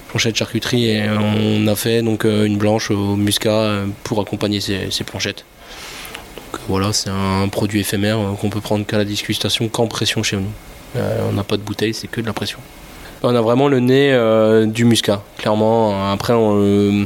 planchette 0.09 0.35
charcuterie 0.35 0.89
et 0.89 1.03
on 1.09 1.67
a 1.67 1.75
fait 1.75 2.01
donc 2.01 2.25
une 2.25 2.57
blanche 2.57 2.91
au 2.91 3.15
muscat 3.15 3.81
pour 4.03 4.19
accompagner 4.19 4.59
ces 4.59 5.03
planchettes. 5.05 5.45
Voilà, 6.67 6.93
c'est 6.93 7.11
un 7.11 7.47
produit 7.47 7.81
éphémère 7.81 8.17
euh, 8.17 8.33
qu'on 8.33 8.49
peut 8.49 8.59
prendre 8.59 8.85
qu'à 8.87 8.97
la 8.97 9.05
dégustation, 9.05 9.67
qu'en 9.67 9.85
pression 9.85 10.23
chez 10.23 10.37
nous. 10.37 10.49
Euh, 10.95 11.19
on 11.29 11.33
n'a 11.33 11.43
pas 11.43 11.57
de 11.57 11.61
bouteille, 11.61 11.93
c'est 11.93 12.07
que 12.07 12.21
de 12.21 12.25
la 12.25 12.33
pression. 12.33 12.57
On 13.21 13.35
a 13.35 13.41
vraiment 13.41 13.67
le 13.67 13.79
nez 13.79 14.11
euh, 14.11 14.65
du 14.65 14.83
muscat, 14.83 15.21
clairement. 15.37 16.11
Après, 16.11 16.33
on, 16.33 17.05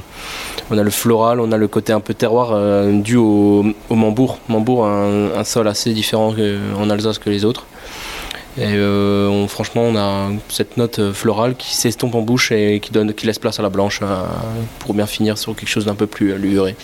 on 0.70 0.78
a 0.78 0.84
le 0.84 0.90
floral, 0.90 1.42
on 1.42 1.52
a 1.52 1.58
le 1.58 1.68
côté 1.68 1.92
un 1.92 2.00
peu 2.00 2.14
terroir 2.14 2.58
dû 2.92 3.16
au, 3.18 3.66
au. 3.90 3.96
Mambourg 3.96 4.86
a 4.86 4.90
un, 4.90 5.34
un 5.34 5.44
sol 5.44 5.68
assez 5.68 5.94
différent 5.94 6.34
en 6.78 6.90
Alsace 6.90 7.20
que 7.20 7.30
les 7.30 7.46
autres. 7.46 7.66
Et 8.58 8.78
franchement, 9.48 9.84
on 9.84 9.96
a 9.96 10.30
cette 10.50 10.76
note 10.76 11.14
florale 11.14 11.56
qui 11.56 11.74
s'estompe 11.74 12.16
en 12.16 12.22
bouche 12.22 12.52
et 12.52 12.82
qui, 12.82 12.92
donne, 12.92 13.14
qui 13.14 13.26
laisse 13.26 13.40
place 13.40 13.60
à 13.60 13.64
la 13.64 13.70
blanche 13.70 14.02
pour 14.80 14.94
bien 14.94 15.06
finir 15.06 15.38
sur 15.38 15.56
quelque 15.56 15.70
chose 15.70 15.86
d'un 15.86 15.96
peu 15.96 16.08
plus 16.08 16.38
luuré. 16.38 16.76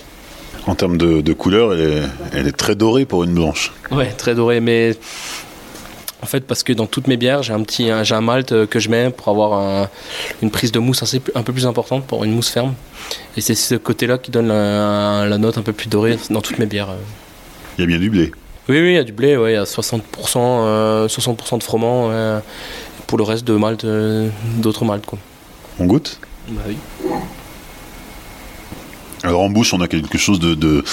En 0.67 0.75
termes 0.75 0.97
de, 0.97 1.21
de 1.21 1.33
couleur, 1.33 1.73
elle 1.73 1.79
est, 1.81 2.01
elle 2.33 2.47
est 2.47 2.51
très 2.57 2.75
dorée 2.75 3.05
pour 3.05 3.23
une 3.23 3.33
blanche. 3.35 3.71
Ouais, 3.91 4.07
très 4.11 4.33
doré, 4.33 4.59
mais 4.59 4.95
en 6.23 6.25
fait, 6.25 6.41
parce 6.41 6.63
que 6.63 6.73
dans 6.73 6.87
toutes 6.87 7.07
mes 7.07 7.17
bières, 7.17 7.43
j'ai 7.43 7.53
un 7.53 7.61
petit, 7.61 7.89
j'ai 8.03 8.15
un 8.15 8.21
malt 8.21 8.51
euh, 8.51 8.65
que 8.65 8.79
je 8.79 8.89
mets 8.89 9.11
pour 9.11 9.27
avoir 9.27 9.53
un- 9.59 9.89
une 10.41 10.49
prise 10.49 10.71
de 10.71 10.79
mousse 10.79 11.03
assez, 11.03 11.21
un 11.35 11.43
peu 11.43 11.53
plus 11.53 11.67
importante, 11.67 12.05
pour 12.07 12.23
une 12.23 12.31
mousse 12.31 12.49
ferme. 12.49 12.73
Et 13.37 13.41
c'est 13.41 13.53
ce 13.53 13.75
côté-là 13.75 14.17
qui 14.17 14.31
donne 14.31 14.47
la, 14.47 15.27
la 15.27 15.37
note 15.37 15.57
un 15.59 15.61
peu 15.61 15.73
plus 15.73 15.87
dorée 15.87 16.17
dans 16.31 16.41
toutes 16.41 16.57
mes 16.57 16.65
bières. 16.65 16.89
euh. 16.89 16.95
Il 17.77 17.81
y 17.81 17.83
a 17.83 17.87
bien 17.87 17.99
du 17.99 18.09
blé. 18.09 18.31
Oui, 18.67 18.79
oui, 18.79 18.87
il 18.89 18.95
y 18.95 18.97
a 18.97 19.03
du 19.03 19.11
blé, 19.13 19.37
ouais, 19.37 19.51
il 19.51 19.55
y 19.55 19.57
a 19.57 19.65
60%, 19.65 20.01
euh, 20.37 21.07
60 21.07 21.57
de 21.59 21.63
froment. 21.63 22.09
pour 23.05 23.19
le 23.19 23.23
reste 23.23 23.45
de 23.45 23.53
malt, 23.53 23.83
euh, 23.85 24.29
d'autres 24.57 24.83
maltes, 24.83 25.05
quoi. 25.05 25.19
On 25.79 25.85
goûte? 25.85 26.19
Bah 26.49 26.61
oui. 26.67 26.77
Alors 29.25 29.41
en 29.41 29.49
bouche, 29.49 29.73
on 29.73 29.81
a 29.81 29.87
quelque 29.87 30.17
chose 30.17 30.39
de, 30.39 30.53
de- 30.53 30.83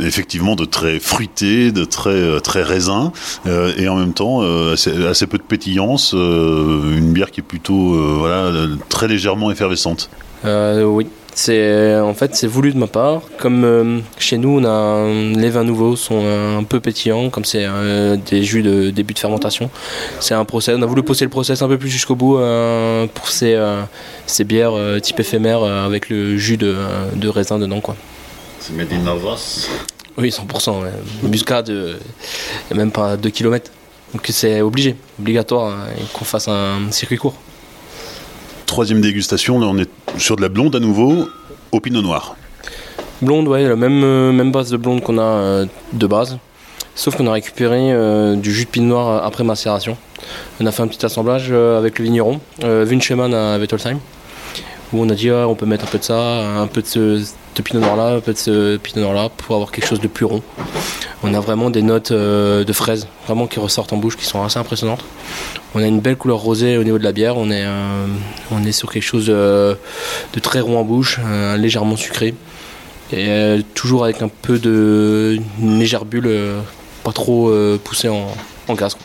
effectivement 0.00 0.56
de 0.56 0.64
très 0.64 0.98
fruité, 1.00 1.70
de 1.70 1.84
très 1.84 2.10
euh, 2.10 2.40
très 2.40 2.62
raisin, 2.62 3.12
euh, 3.46 3.72
et 3.76 3.88
en 3.88 3.96
même 3.96 4.14
temps 4.14 4.42
euh, 4.42 4.72
assez, 5.08 5.26
peu 5.26 5.38
de 5.38 5.42
pétillance. 5.42 6.12
une 6.14 7.12
bière 7.12 7.30
qui 7.30 7.40
est 7.40 7.44
plutôt 7.44 8.18
voilà 8.18 8.50
très 8.88 9.08
légèrement 9.08 9.50
effervescente. 9.50 10.08
Oui, 10.44 11.06
c'est 11.34 11.96
en 11.96 12.14
fait 12.14 12.34
c'est 12.36 12.46
voulu 12.46 12.72
de 12.72 12.78
ma 12.78 12.86
part. 12.86 13.22
Comme 13.38 13.64
euh, 13.64 13.98
chez 14.18 14.38
nous, 14.38 14.60
on 14.60 14.64
a 14.64 15.08
les 15.36 15.50
vins 15.50 15.64
nouveaux 15.64 15.96
sont 15.96 16.24
un 16.24 16.62
peu 16.64 16.80
pétillants, 16.80 17.28
comme 17.30 17.44
c'est 17.44 17.64
euh, 17.64 18.16
des 18.16 18.42
jus 18.44 18.62
de 18.62 18.90
début 18.90 19.14
de 19.14 19.18
fermentation. 19.18 19.68
C'est 20.20 20.34
un 20.34 20.44
process. 20.44 20.76
On 20.78 20.82
a 20.82 20.86
voulu 20.86 21.02
pousser 21.02 21.24
le 21.24 21.30
process 21.30 21.60
un 21.62 21.68
peu 21.68 21.78
plus 21.78 21.88
jusqu'au 21.90 22.14
bout 22.14 22.38
euh, 22.38 23.06
pour 23.12 23.28
ces, 23.28 23.54
euh, 23.54 23.82
ces 24.26 24.44
bières 24.44 24.74
euh, 24.74 25.00
type 25.00 25.18
éphémère 25.20 25.62
euh, 25.62 25.84
avec 25.84 26.08
le 26.08 26.36
jus 26.36 26.56
de, 26.56 26.74
euh, 26.76 27.10
de 27.14 27.28
raisin 27.28 27.58
dedans, 27.58 27.80
quoi. 27.80 27.96
C'est 28.60 28.74
made 28.74 28.92
in 28.92 29.06
Alsace. 29.06 29.68
Oui, 30.16 30.28
100%. 30.30 30.82
Ouais. 30.82 30.90
Muscat, 31.24 31.62
de, 31.62 31.96
il 32.70 32.70
y 32.70 32.74
a 32.74 32.76
même 32.76 32.92
pas 32.92 33.16
2 33.16 33.28
km. 33.30 33.70
Donc 34.14 34.22
c'est 34.28 34.60
obligé, 34.60 34.94
obligatoire 35.18 35.72
hein, 35.72 35.86
qu'on 36.12 36.24
fasse 36.24 36.46
un 36.46 36.90
circuit 36.92 37.16
court. 37.16 37.34
Troisième 38.66 39.00
dégustation, 39.00 39.56
on 39.56 39.78
est 39.78 39.90
sur 40.18 40.36
de 40.36 40.42
la 40.42 40.48
blonde 40.48 40.74
à 40.74 40.80
nouveau, 40.80 41.28
au 41.70 41.80
pinot 41.80 42.02
noir. 42.02 42.36
Blonde, 43.20 43.46
ouais, 43.48 43.68
la 43.68 43.76
même, 43.76 44.02
euh, 44.02 44.32
même 44.32 44.52
base 44.52 44.70
de 44.70 44.76
blonde 44.76 45.02
qu'on 45.02 45.18
a 45.18 45.22
euh, 45.22 45.66
de 45.92 46.06
base. 46.06 46.38
Sauf 46.94 47.16
qu'on 47.16 47.26
a 47.26 47.32
récupéré 47.32 47.92
euh, 47.92 48.36
du 48.36 48.52
jus 48.52 48.64
de 48.64 48.70
pinot 48.70 48.88
noir 48.88 49.24
après 49.24 49.44
macération. 49.44 49.96
On 50.60 50.66
a 50.66 50.72
fait 50.72 50.82
un 50.82 50.88
petit 50.88 51.04
assemblage 51.04 51.52
avec 51.52 51.98
le 51.98 52.04
vigneron, 52.04 52.40
Wincheman 52.62 53.34
à 53.34 53.58
Wettolsheim, 53.58 53.98
où 54.92 55.02
on 55.02 55.08
a 55.08 55.14
dit 55.14 55.30
ah, 55.30 55.46
on 55.48 55.54
peut 55.54 55.66
mettre 55.66 55.84
un 55.84 55.88
peu 55.88 55.98
de 55.98 56.04
ça, 56.04 56.60
un 56.60 56.66
peu 56.66 56.82
de 56.82 56.86
ce 56.86 57.62
pinot 57.62 57.80
noir 57.80 57.96
là, 57.96 58.16
un 58.16 58.20
peu 58.20 58.32
de 58.32 58.38
ce 58.38 58.76
pinot 58.78 59.02
noir 59.02 59.14
là, 59.14 59.28
pour 59.28 59.54
avoir 59.54 59.70
quelque 59.70 59.86
chose 59.86 60.00
de 60.00 60.08
plus 60.08 60.24
rond. 60.24 60.42
On 61.26 61.32
a 61.32 61.40
vraiment 61.40 61.70
des 61.70 61.80
notes 61.80 62.10
euh, 62.10 62.64
de 62.64 62.72
fraises, 62.74 63.08
vraiment 63.26 63.46
qui 63.46 63.58
ressortent 63.58 63.94
en 63.94 63.96
bouche, 63.96 64.14
qui 64.18 64.26
sont 64.26 64.44
assez 64.44 64.58
impressionnantes. 64.58 65.02
On 65.74 65.80
a 65.80 65.86
une 65.86 66.00
belle 66.00 66.16
couleur 66.16 66.38
rosée 66.38 66.76
au 66.76 66.84
niveau 66.84 66.98
de 66.98 67.02
la 67.02 67.12
bière, 67.12 67.38
on 67.38 67.50
est, 67.50 67.64
euh, 67.64 68.06
on 68.50 68.62
est 68.64 68.72
sur 68.72 68.92
quelque 68.92 69.02
chose 69.02 69.26
de, 69.26 69.74
de 70.34 70.40
très 70.40 70.60
rond 70.60 70.78
en 70.78 70.84
bouche, 70.84 71.18
euh, 71.24 71.56
légèrement 71.56 71.96
sucré. 71.96 72.34
Et 73.10 73.28
euh, 73.28 73.62
toujours 73.74 74.04
avec 74.04 74.20
un 74.20 74.28
peu 74.28 74.58
de 74.58 75.38
une 75.60 75.78
légère 75.78 76.04
bulle, 76.04 76.26
euh, 76.26 76.60
pas 77.04 77.12
trop 77.12 77.48
euh, 77.48 77.78
poussée 77.82 78.10
en, 78.10 78.26
en 78.68 78.74
gaz. 78.74 78.96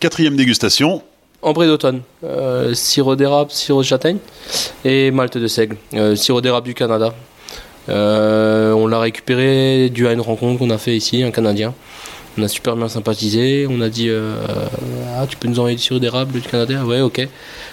Quatrième 0.00 0.36
dégustation, 0.36 1.02
Ambré 1.40 1.66
d'automne, 1.66 2.00
euh, 2.24 2.72
sirop 2.72 3.16
d'érable, 3.16 3.50
sirop 3.50 3.82
de 3.82 3.86
châtaigne 3.86 4.16
et 4.82 5.10
malte 5.10 5.36
de 5.36 5.46
seigle. 5.46 5.76
Euh, 5.92 6.16
sirop 6.16 6.40
d'érable 6.40 6.66
du 6.66 6.74
Canada. 6.74 7.14
Euh, 7.88 8.72
on 8.72 8.86
l'a 8.86 8.98
récupéré 8.98 9.90
dû 9.90 10.06
à 10.06 10.12
une 10.12 10.20
rencontre 10.20 10.58
qu'on 10.58 10.70
a 10.70 10.78
fait 10.78 10.96
ici, 10.96 11.22
un 11.22 11.30
Canadien. 11.30 11.74
On 12.36 12.42
a 12.42 12.48
super 12.48 12.76
bien 12.76 12.88
sympathisé. 12.88 13.66
On 13.70 13.80
a 13.80 13.88
dit 13.88 14.08
euh, 14.08 14.34
Ah, 15.16 15.26
tu 15.28 15.36
peux 15.36 15.48
nous 15.48 15.58
envoyer 15.58 15.76
du 15.76 15.82
sirop 15.82 16.00
d'érable 16.00 16.32
du 16.32 16.40
Canada? 16.40 16.84
Ouais, 16.84 17.00
ok. 17.00 17.28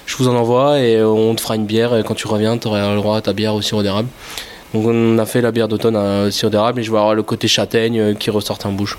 Je 0.06 0.18
vous 0.18 0.28
en 0.28 0.36
envoie 0.36 0.80
et 0.80 1.04
on 1.04 1.34
te 1.36 1.42
fera 1.42 1.56
une 1.56 1.66
bière. 1.66 1.96
Et 1.96 2.04
quand 2.04 2.16
tu 2.16 2.28
reviens, 2.28 2.58
tu 2.58 2.68
auras 2.68 2.94
le 2.94 2.98
droit 2.98 3.18
à 3.18 3.22
ta 3.22 3.34
bière 3.34 3.56
au 3.56 3.62
sirop 3.62 3.82
d'érable. 3.82 4.10
Donc 4.74 4.86
on 4.86 5.18
a 5.18 5.26
fait 5.26 5.42
la 5.42 5.52
bière 5.52 5.68
d'automne 5.68 5.96
à 5.98 6.32
sirop 6.32 6.50
d'érable 6.50 6.80
et 6.80 6.84
je 6.84 6.92
vais 6.92 6.98
avoir 6.98 7.14
le 7.14 7.24
côté 7.24 7.48
châtaigne 7.48 8.00
euh, 8.00 8.14
qui 8.14 8.30
ressort 8.30 8.60
en 8.64 8.72
bouche. 8.72 8.98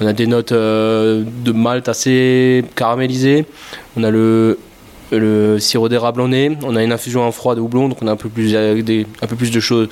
On 0.00 0.06
a 0.06 0.12
des 0.12 0.26
notes 0.26 0.52
euh, 0.52 1.24
de 1.44 1.52
malt 1.52 1.88
assez 1.88 2.64
caramélisées. 2.76 3.46
On 3.96 4.04
a 4.04 4.10
le, 4.10 4.58
sirop 5.58 5.88
d'érable 5.88 6.20
en 6.20 6.28
nez. 6.28 6.56
On 6.62 6.76
a 6.76 6.82
une 6.82 6.92
infusion 6.92 7.22
en 7.22 7.32
froid 7.32 7.54
de 7.54 7.60
houblon, 7.60 7.88
donc 7.88 7.98
on 8.02 8.06
a 8.06 8.12
un 8.12 8.16
peu 8.16 8.28
plus, 8.28 8.52
euh, 8.54 8.82
un 9.22 9.26
peu 9.26 9.36
plus 9.36 9.50
de 9.50 9.60
choses, 9.60 9.88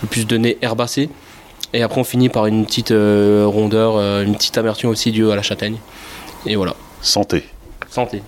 peu 0.00 0.06
plus 0.06 0.26
de 0.26 0.36
nez 0.36 0.58
herbacé. 0.62 1.08
Et 1.72 1.82
après 1.82 2.00
on 2.00 2.04
finit 2.04 2.28
par 2.28 2.46
une 2.46 2.64
petite 2.64 2.90
euh, 2.92 3.44
rondeur, 3.46 3.96
euh, 3.96 4.24
une 4.24 4.34
petite 4.34 4.56
amertume 4.58 4.90
aussi 4.90 5.10
due 5.12 5.30
à 5.30 5.36
la 5.36 5.42
châtaigne. 5.42 5.76
Et 6.46 6.56
voilà. 6.56 6.74
santé. 7.02 7.44
Santé. 7.90 8.22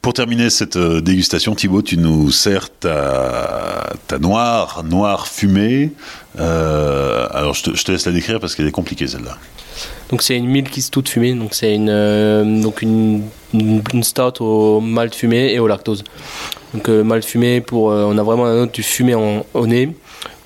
Pour 0.00 0.14
terminer 0.14 0.48
cette 0.48 0.76
euh, 0.76 1.00
dégustation, 1.00 1.54
Thibaut, 1.54 1.82
tu 1.82 1.98
nous 1.98 2.30
sers 2.30 2.70
ta, 2.70 3.90
ta 4.06 4.18
noire, 4.18 4.82
noire 4.84 5.26
fumée. 5.26 5.90
Euh, 6.38 7.26
alors 7.32 7.54
je 7.54 7.64
te, 7.64 7.76
je 7.76 7.84
te 7.84 7.92
laisse 7.92 8.06
la 8.06 8.12
décrire 8.12 8.38
parce 8.40 8.54
qu'elle 8.54 8.66
est 8.68 8.70
compliquée 8.72 9.06
celle-là. 9.08 9.36
Donc 10.08 10.22
c'est 10.22 10.36
une 10.36 10.46
Milky 10.46 10.80
Stout 10.82 11.04
fumée, 11.06 11.34
donc 11.34 11.52
c'est 11.52 11.74
une, 11.74 11.90
euh, 11.90 12.62
donc 12.62 12.80
une, 12.80 13.24
une, 13.52 13.82
une 13.92 14.02
stout 14.02 14.40
au 14.42 14.80
malt 14.80 15.14
fumé 15.14 15.52
et 15.52 15.58
au 15.58 15.66
lactose. 15.66 16.04
Donc 16.72 16.88
euh, 16.88 17.04
malt 17.04 17.24
fumé 17.24 17.60
pour, 17.60 17.84
on 17.86 18.16
a 18.16 18.22
vraiment 18.22 18.44
la 18.44 18.54
note 18.54 18.72
du 18.72 18.82
fumé 18.82 19.14
en- 19.14 19.44
au 19.52 19.66
nez. 19.66 19.90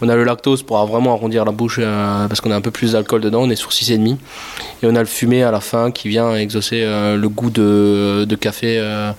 On 0.00 0.08
a 0.08 0.16
le 0.16 0.24
lactose 0.24 0.62
pour 0.62 0.84
vraiment 0.86 1.12
arrondir 1.12 1.44
la 1.44 1.52
bouche 1.52 1.76
euh, 1.80 2.26
parce 2.26 2.40
qu'on 2.40 2.50
a 2.50 2.56
un 2.56 2.60
peu 2.60 2.70
plus 2.70 2.92
d'alcool 2.92 3.20
dedans, 3.20 3.42
on 3.42 3.50
est 3.50 3.56
sur 3.56 3.70
6,5. 3.70 4.16
Et 4.82 4.86
on 4.86 4.94
a 4.96 5.00
le 5.00 5.06
fumé 5.06 5.42
à 5.42 5.50
la 5.50 5.60
fin 5.60 5.90
qui 5.90 6.08
vient 6.08 6.34
exaucer 6.34 6.82
euh, 6.82 7.16
le 7.16 7.28
goût 7.28 7.50
de, 7.50 8.24
de 8.28 8.36
café 8.36 8.78
euh, 8.78 9.12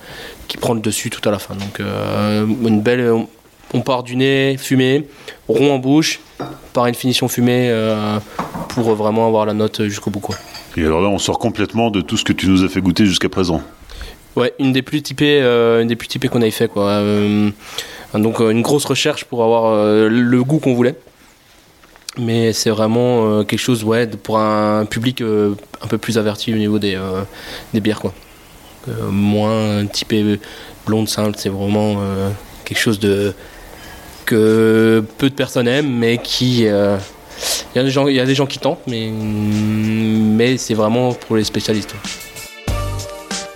qui 0.48 0.58
prend 0.58 0.74
le 0.74 0.82
dessus 0.82 1.10
tout 1.10 1.28
à 1.28 1.32
la 1.32 1.40
fin. 1.40 1.56
Donc 1.56 1.80
une 1.80 2.82
belle, 2.82 3.12
on, 3.74 3.82
part 3.82 4.04
du 4.04 4.16
nez 4.16 4.58
fumé, 4.58 5.08
rond 5.48 5.74
en 5.74 5.80
bouche, 5.80 6.20
par 6.74 6.88
une 6.88 6.96
finition 6.96 7.28
fumée 7.28 7.74
pour 8.70 8.94
vraiment 8.96 9.28
avoir 9.28 9.46
la 9.46 9.54
note 9.54 9.84
jusqu'au 9.84 10.10
bout. 10.12 10.20
Quoi. 10.20 10.36
Et 10.76 10.86
alors 10.86 11.02
là, 11.02 11.08
on 11.08 11.20
sort 11.20 11.40
complètement 11.40 11.92
de 11.92 12.02
tout 12.02 12.18
ce 12.18 12.24
que 12.24 12.34
tu 12.34 12.48
nous 12.48 12.64
as 12.64 12.68
fait 12.68 12.82
goûter 12.82 13.06
jusqu'à 13.06 13.30
présent. 13.30 13.62
Ouais, 14.36 14.54
une 14.60 14.74
des 14.74 14.82
plus 14.82 15.02
typées, 15.02 15.42
euh, 15.42 15.82
une 15.82 15.88
des 15.88 15.96
plus 15.96 16.08
typées 16.08 16.28
qu'on 16.28 16.42
ait 16.42 16.52
fait 16.52 16.68
quoi. 16.68 16.86
Euh, 16.86 17.52
donc 18.20 18.40
euh, 18.40 18.50
une 18.50 18.62
grosse 18.62 18.86
recherche 18.86 19.26
pour 19.26 19.44
avoir 19.44 19.66
euh, 19.66 20.08
le 20.10 20.44
goût 20.44 20.60
qu'on 20.60 20.74
voulait. 20.74 20.96
Mais 22.18 22.54
c'est 22.54 22.70
vraiment 22.70 23.26
euh, 23.26 23.44
quelque 23.44 23.60
chose 23.60 23.84
ouais 23.84 24.06
pour 24.08 24.38
un 24.38 24.86
public 24.86 25.22
un 25.22 25.88
peu 25.88 25.98
plus 25.98 26.18
averti 26.18 26.54
au 26.54 26.58
niveau 26.58 26.78
des, 26.78 27.00
des 27.74 27.80
bières 27.80 28.00
quoi. 28.00 28.14
Moins 29.10 29.86
typé 29.88 30.40
blonde 30.86 31.08
simple, 31.08 31.38
c'est 31.38 31.50
vraiment 31.50 31.98
quelque 32.66 32.78
chose 32.80 33.00
de 33.00 33.34
que 34.26 35.04
peu 35.18 35.30
de 35.30 35.34
personnes 35.34 35.68
aiment, 35.68 35.90
mais 35.90 36.18
qui 36.18 36.64
il 36.64 36.66
y 36.66 37.80
a 37.80 37.84
des 37.84 37.92
gens, 37.92 38.08
il 38.08 38.16
y 38.16 38.20
a 38.20 38.26
des 38.26 38.36
gens 38.36 38.46
qui 38.46 38.60
tentent, 38.60 38.86
mais 38.88 39.10
mais 39.10 40.58
c'est 40.58 40.74
vraiment 40.74 41.14
pour 41.14 41.38
les 41.38 41.46
spécialistes. 41.46 41.96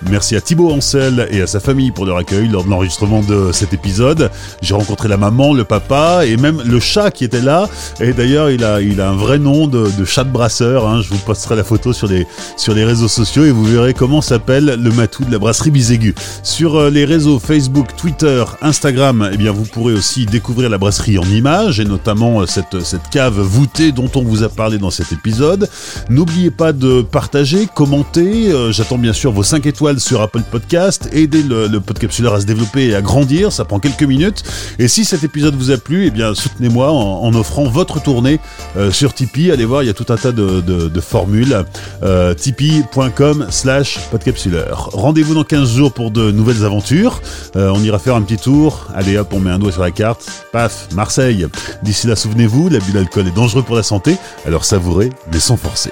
Merci 0.10 0.38
à 0.38 0.42
Thibaut 0.42 0.72
Ancel 0.72 1.28
et 1.32 1.42
à 1.42 1.48
sa 1.48 1.60
famille 1.60 1.92
pour 1.92 2.06
leur 2.06 2.18
accueil 2.18 2.48
lors 2.48 2.64
de 2.64 2.70
l'enregistrement 2.70 3.22
de 3.22 3.52
cet 3.52 3.74
épisode. 3.74 4.32
J'ai 4.62 4.74
rencontré 4.74 5.10
la 5.10 5.18
maman, 5.18 5.54
le 5.54 5.66
papa 5.66 6.26
et 6.26 6.38
même 6.38 6.62
le 6.66 6.80
chat 6.80 7.12
qui 7.12 7.26
était 7.26 7.42
là. 7.42 7.68
Et 8.00 8.14
d'ailleurs, 8.14 8.50
il 8.50 8.64
a, 8.64 8.78
un 8.78 9.16
vrai 9.16 9.38
nom 9.38 9.68
de, 9.68 9.90
de 9.98 10.06
chat 10.06 10.24
de 10.24 10.30
brasseur. 10.30 10.88
Hein. 10.88 11.02
Je 11.02 11.10
vous 11.10 11.18
posterai 11.18 11.58
la 11.58 11.66
photo 11.66 11.92
sur 11.92 12.08
les, 12.08 12.26
sur 12.56 12.74
les 12.74 12.86
réseaux 12.86 13.10
sociaux 13.10 13.44
et 13.44 13.52
vous 13.52 13.66
verrez 13.66 13.94
comment 13.94 14.22
s'appelle 14.22 14.78
le 14.82 14.92
matou 14.92 15.26
de 15.26 15.32
la 15.32 15.40
brasserie 15.40 15.72
Biségu. 15.72 16.16
Sur 16.42 16.76
euh, 16.76 16.90
les 16.90 17.04
réseaux 17.04 17.40
Facebook, 17.40 17.88
Twitter, 17.98 18.46
Instagram, 18.62 19.30
eh 19.34 19.38
bien, 19.38 19.52
vous 19.52 19.66
pourrez 19.66 19.94
aussi 19.94 20.26
découvrir 20.26 20.70
la 20.70 20.78
brasserie 20.78 21.18
en 21.18 21.26
images 21.26 21.82
et 21.82 21.86
notamment 21.86 22.42
euh, 22.42 22.46
cette, 22.46 22.82
cette 22.82 23.10
cave 23.10 23.40
voûtée 23.40 23.92
dont 23.92 24.10
on 24.16 24.24
vous 24.24 24.44
a 24.44 24.50
parlé 24.50 24.78
dans 24.78 24.92
cet 24.92 25.12
épisode. 25.12 25.70
N'oubliez 26.10 26.52
pas 26.52 26.72
de 26.72 27.02
partager, 27.02 27.68
commenter. 27.74 28.52
Euh, 28.52 28.72
j'attends 28.72 28.98
bien 28.98 29.14
sûr 29.14 29.34
vos 29.34 29.44
5 29.44 29.66
étoiles 29.66 29.97
sur 29.98 30.22
Apple 30.22 30.44
Podcast. 30.50 31.10
Aidez 31.12 31.44
le, 31.44 31.68
le 31.68 31.80
Podcapsuleur 31.80 32.34
à 32.34 32.42
se 32.42 32.46
développer 32.46 32.88
et 32.88 32.96
à 32.96 33.02
grandir. 33.02 33.52
Ça 33.52 33.66
prend 33.66 33.80
quelques 33.80 34.04
minutes. 34.04 34.44
Et 34.80 34.88
si 34.88 35.06
cet 35.06 35.24
épisode 35.24 35.56
vous 35.56 35.72
a 35.72 35.78
plu, 35.78 36.06
eh 36.06 36.12
bien, 36.12 36.34
soutenez-moi 36.34 36.92
en, 36.92 37.34
offrant 37.34 37.66
votre 37.66 38.02
tournée 38.02 38.40
sur 38.92 39.14
Tipeee. 39.14 39.52
Allez 39.52 39.66
voir, 39.66 39.84
il 39.84 39.88
y 39.88 39.90
a 39.90 39.94
tout 39.94 40.06
un 40.10 40.18
tas 40.18 40.32
de 40.32 41.02
formules. 41.02 41.66
Euh, 42.04 42.34
tipeee.com 42.34 43.48
slash 43.50 44.00
podcapsuleur. 44.12 44.90
Rendez-vous 44.94 45.34
dans 45.34 45.44
15 45.44 45.76
jours 45.76 45.92
pour 45.92 46.12
de 46.12 46.32
nouvelles 46.32 46.66
aventures. 46.66 47.22
Euh, 47.56 47.72
on 47.74 47.82
ira 47.84 48.00
faire 48.00 48.16
un 48.16 48.22
petit 48.22 48.38
tour. 48.38 48.88
Allez 48.96 49.18
hop, 49.18 49.34
on 49.34 49.40
met 49.40 49.52
un 49.52 49.60
doigt 49.60 49.72
sur 49.72 49.82
la 49.82 49.92
carte. 49.92 50.46
Paf, 50.52 50.88
Marseille. 50.94 51.48
D'ici 51.84 52.08
là, 52.08 52.16
souvenez-vous, 52.16 52.70
l'abus 52.70 52.92
d'alcool 52.92 53.28
est 53.28 53.36
dangereux 53.36 53.64
pour 53.64 53.76
la 53.76 53.84
santé, 53.84 54.18
alors 54.46 54.66
savourez, 54.66 55.10
mais 55.32 55.40
sans 55.40 55.58
forcer. 55.58 55.92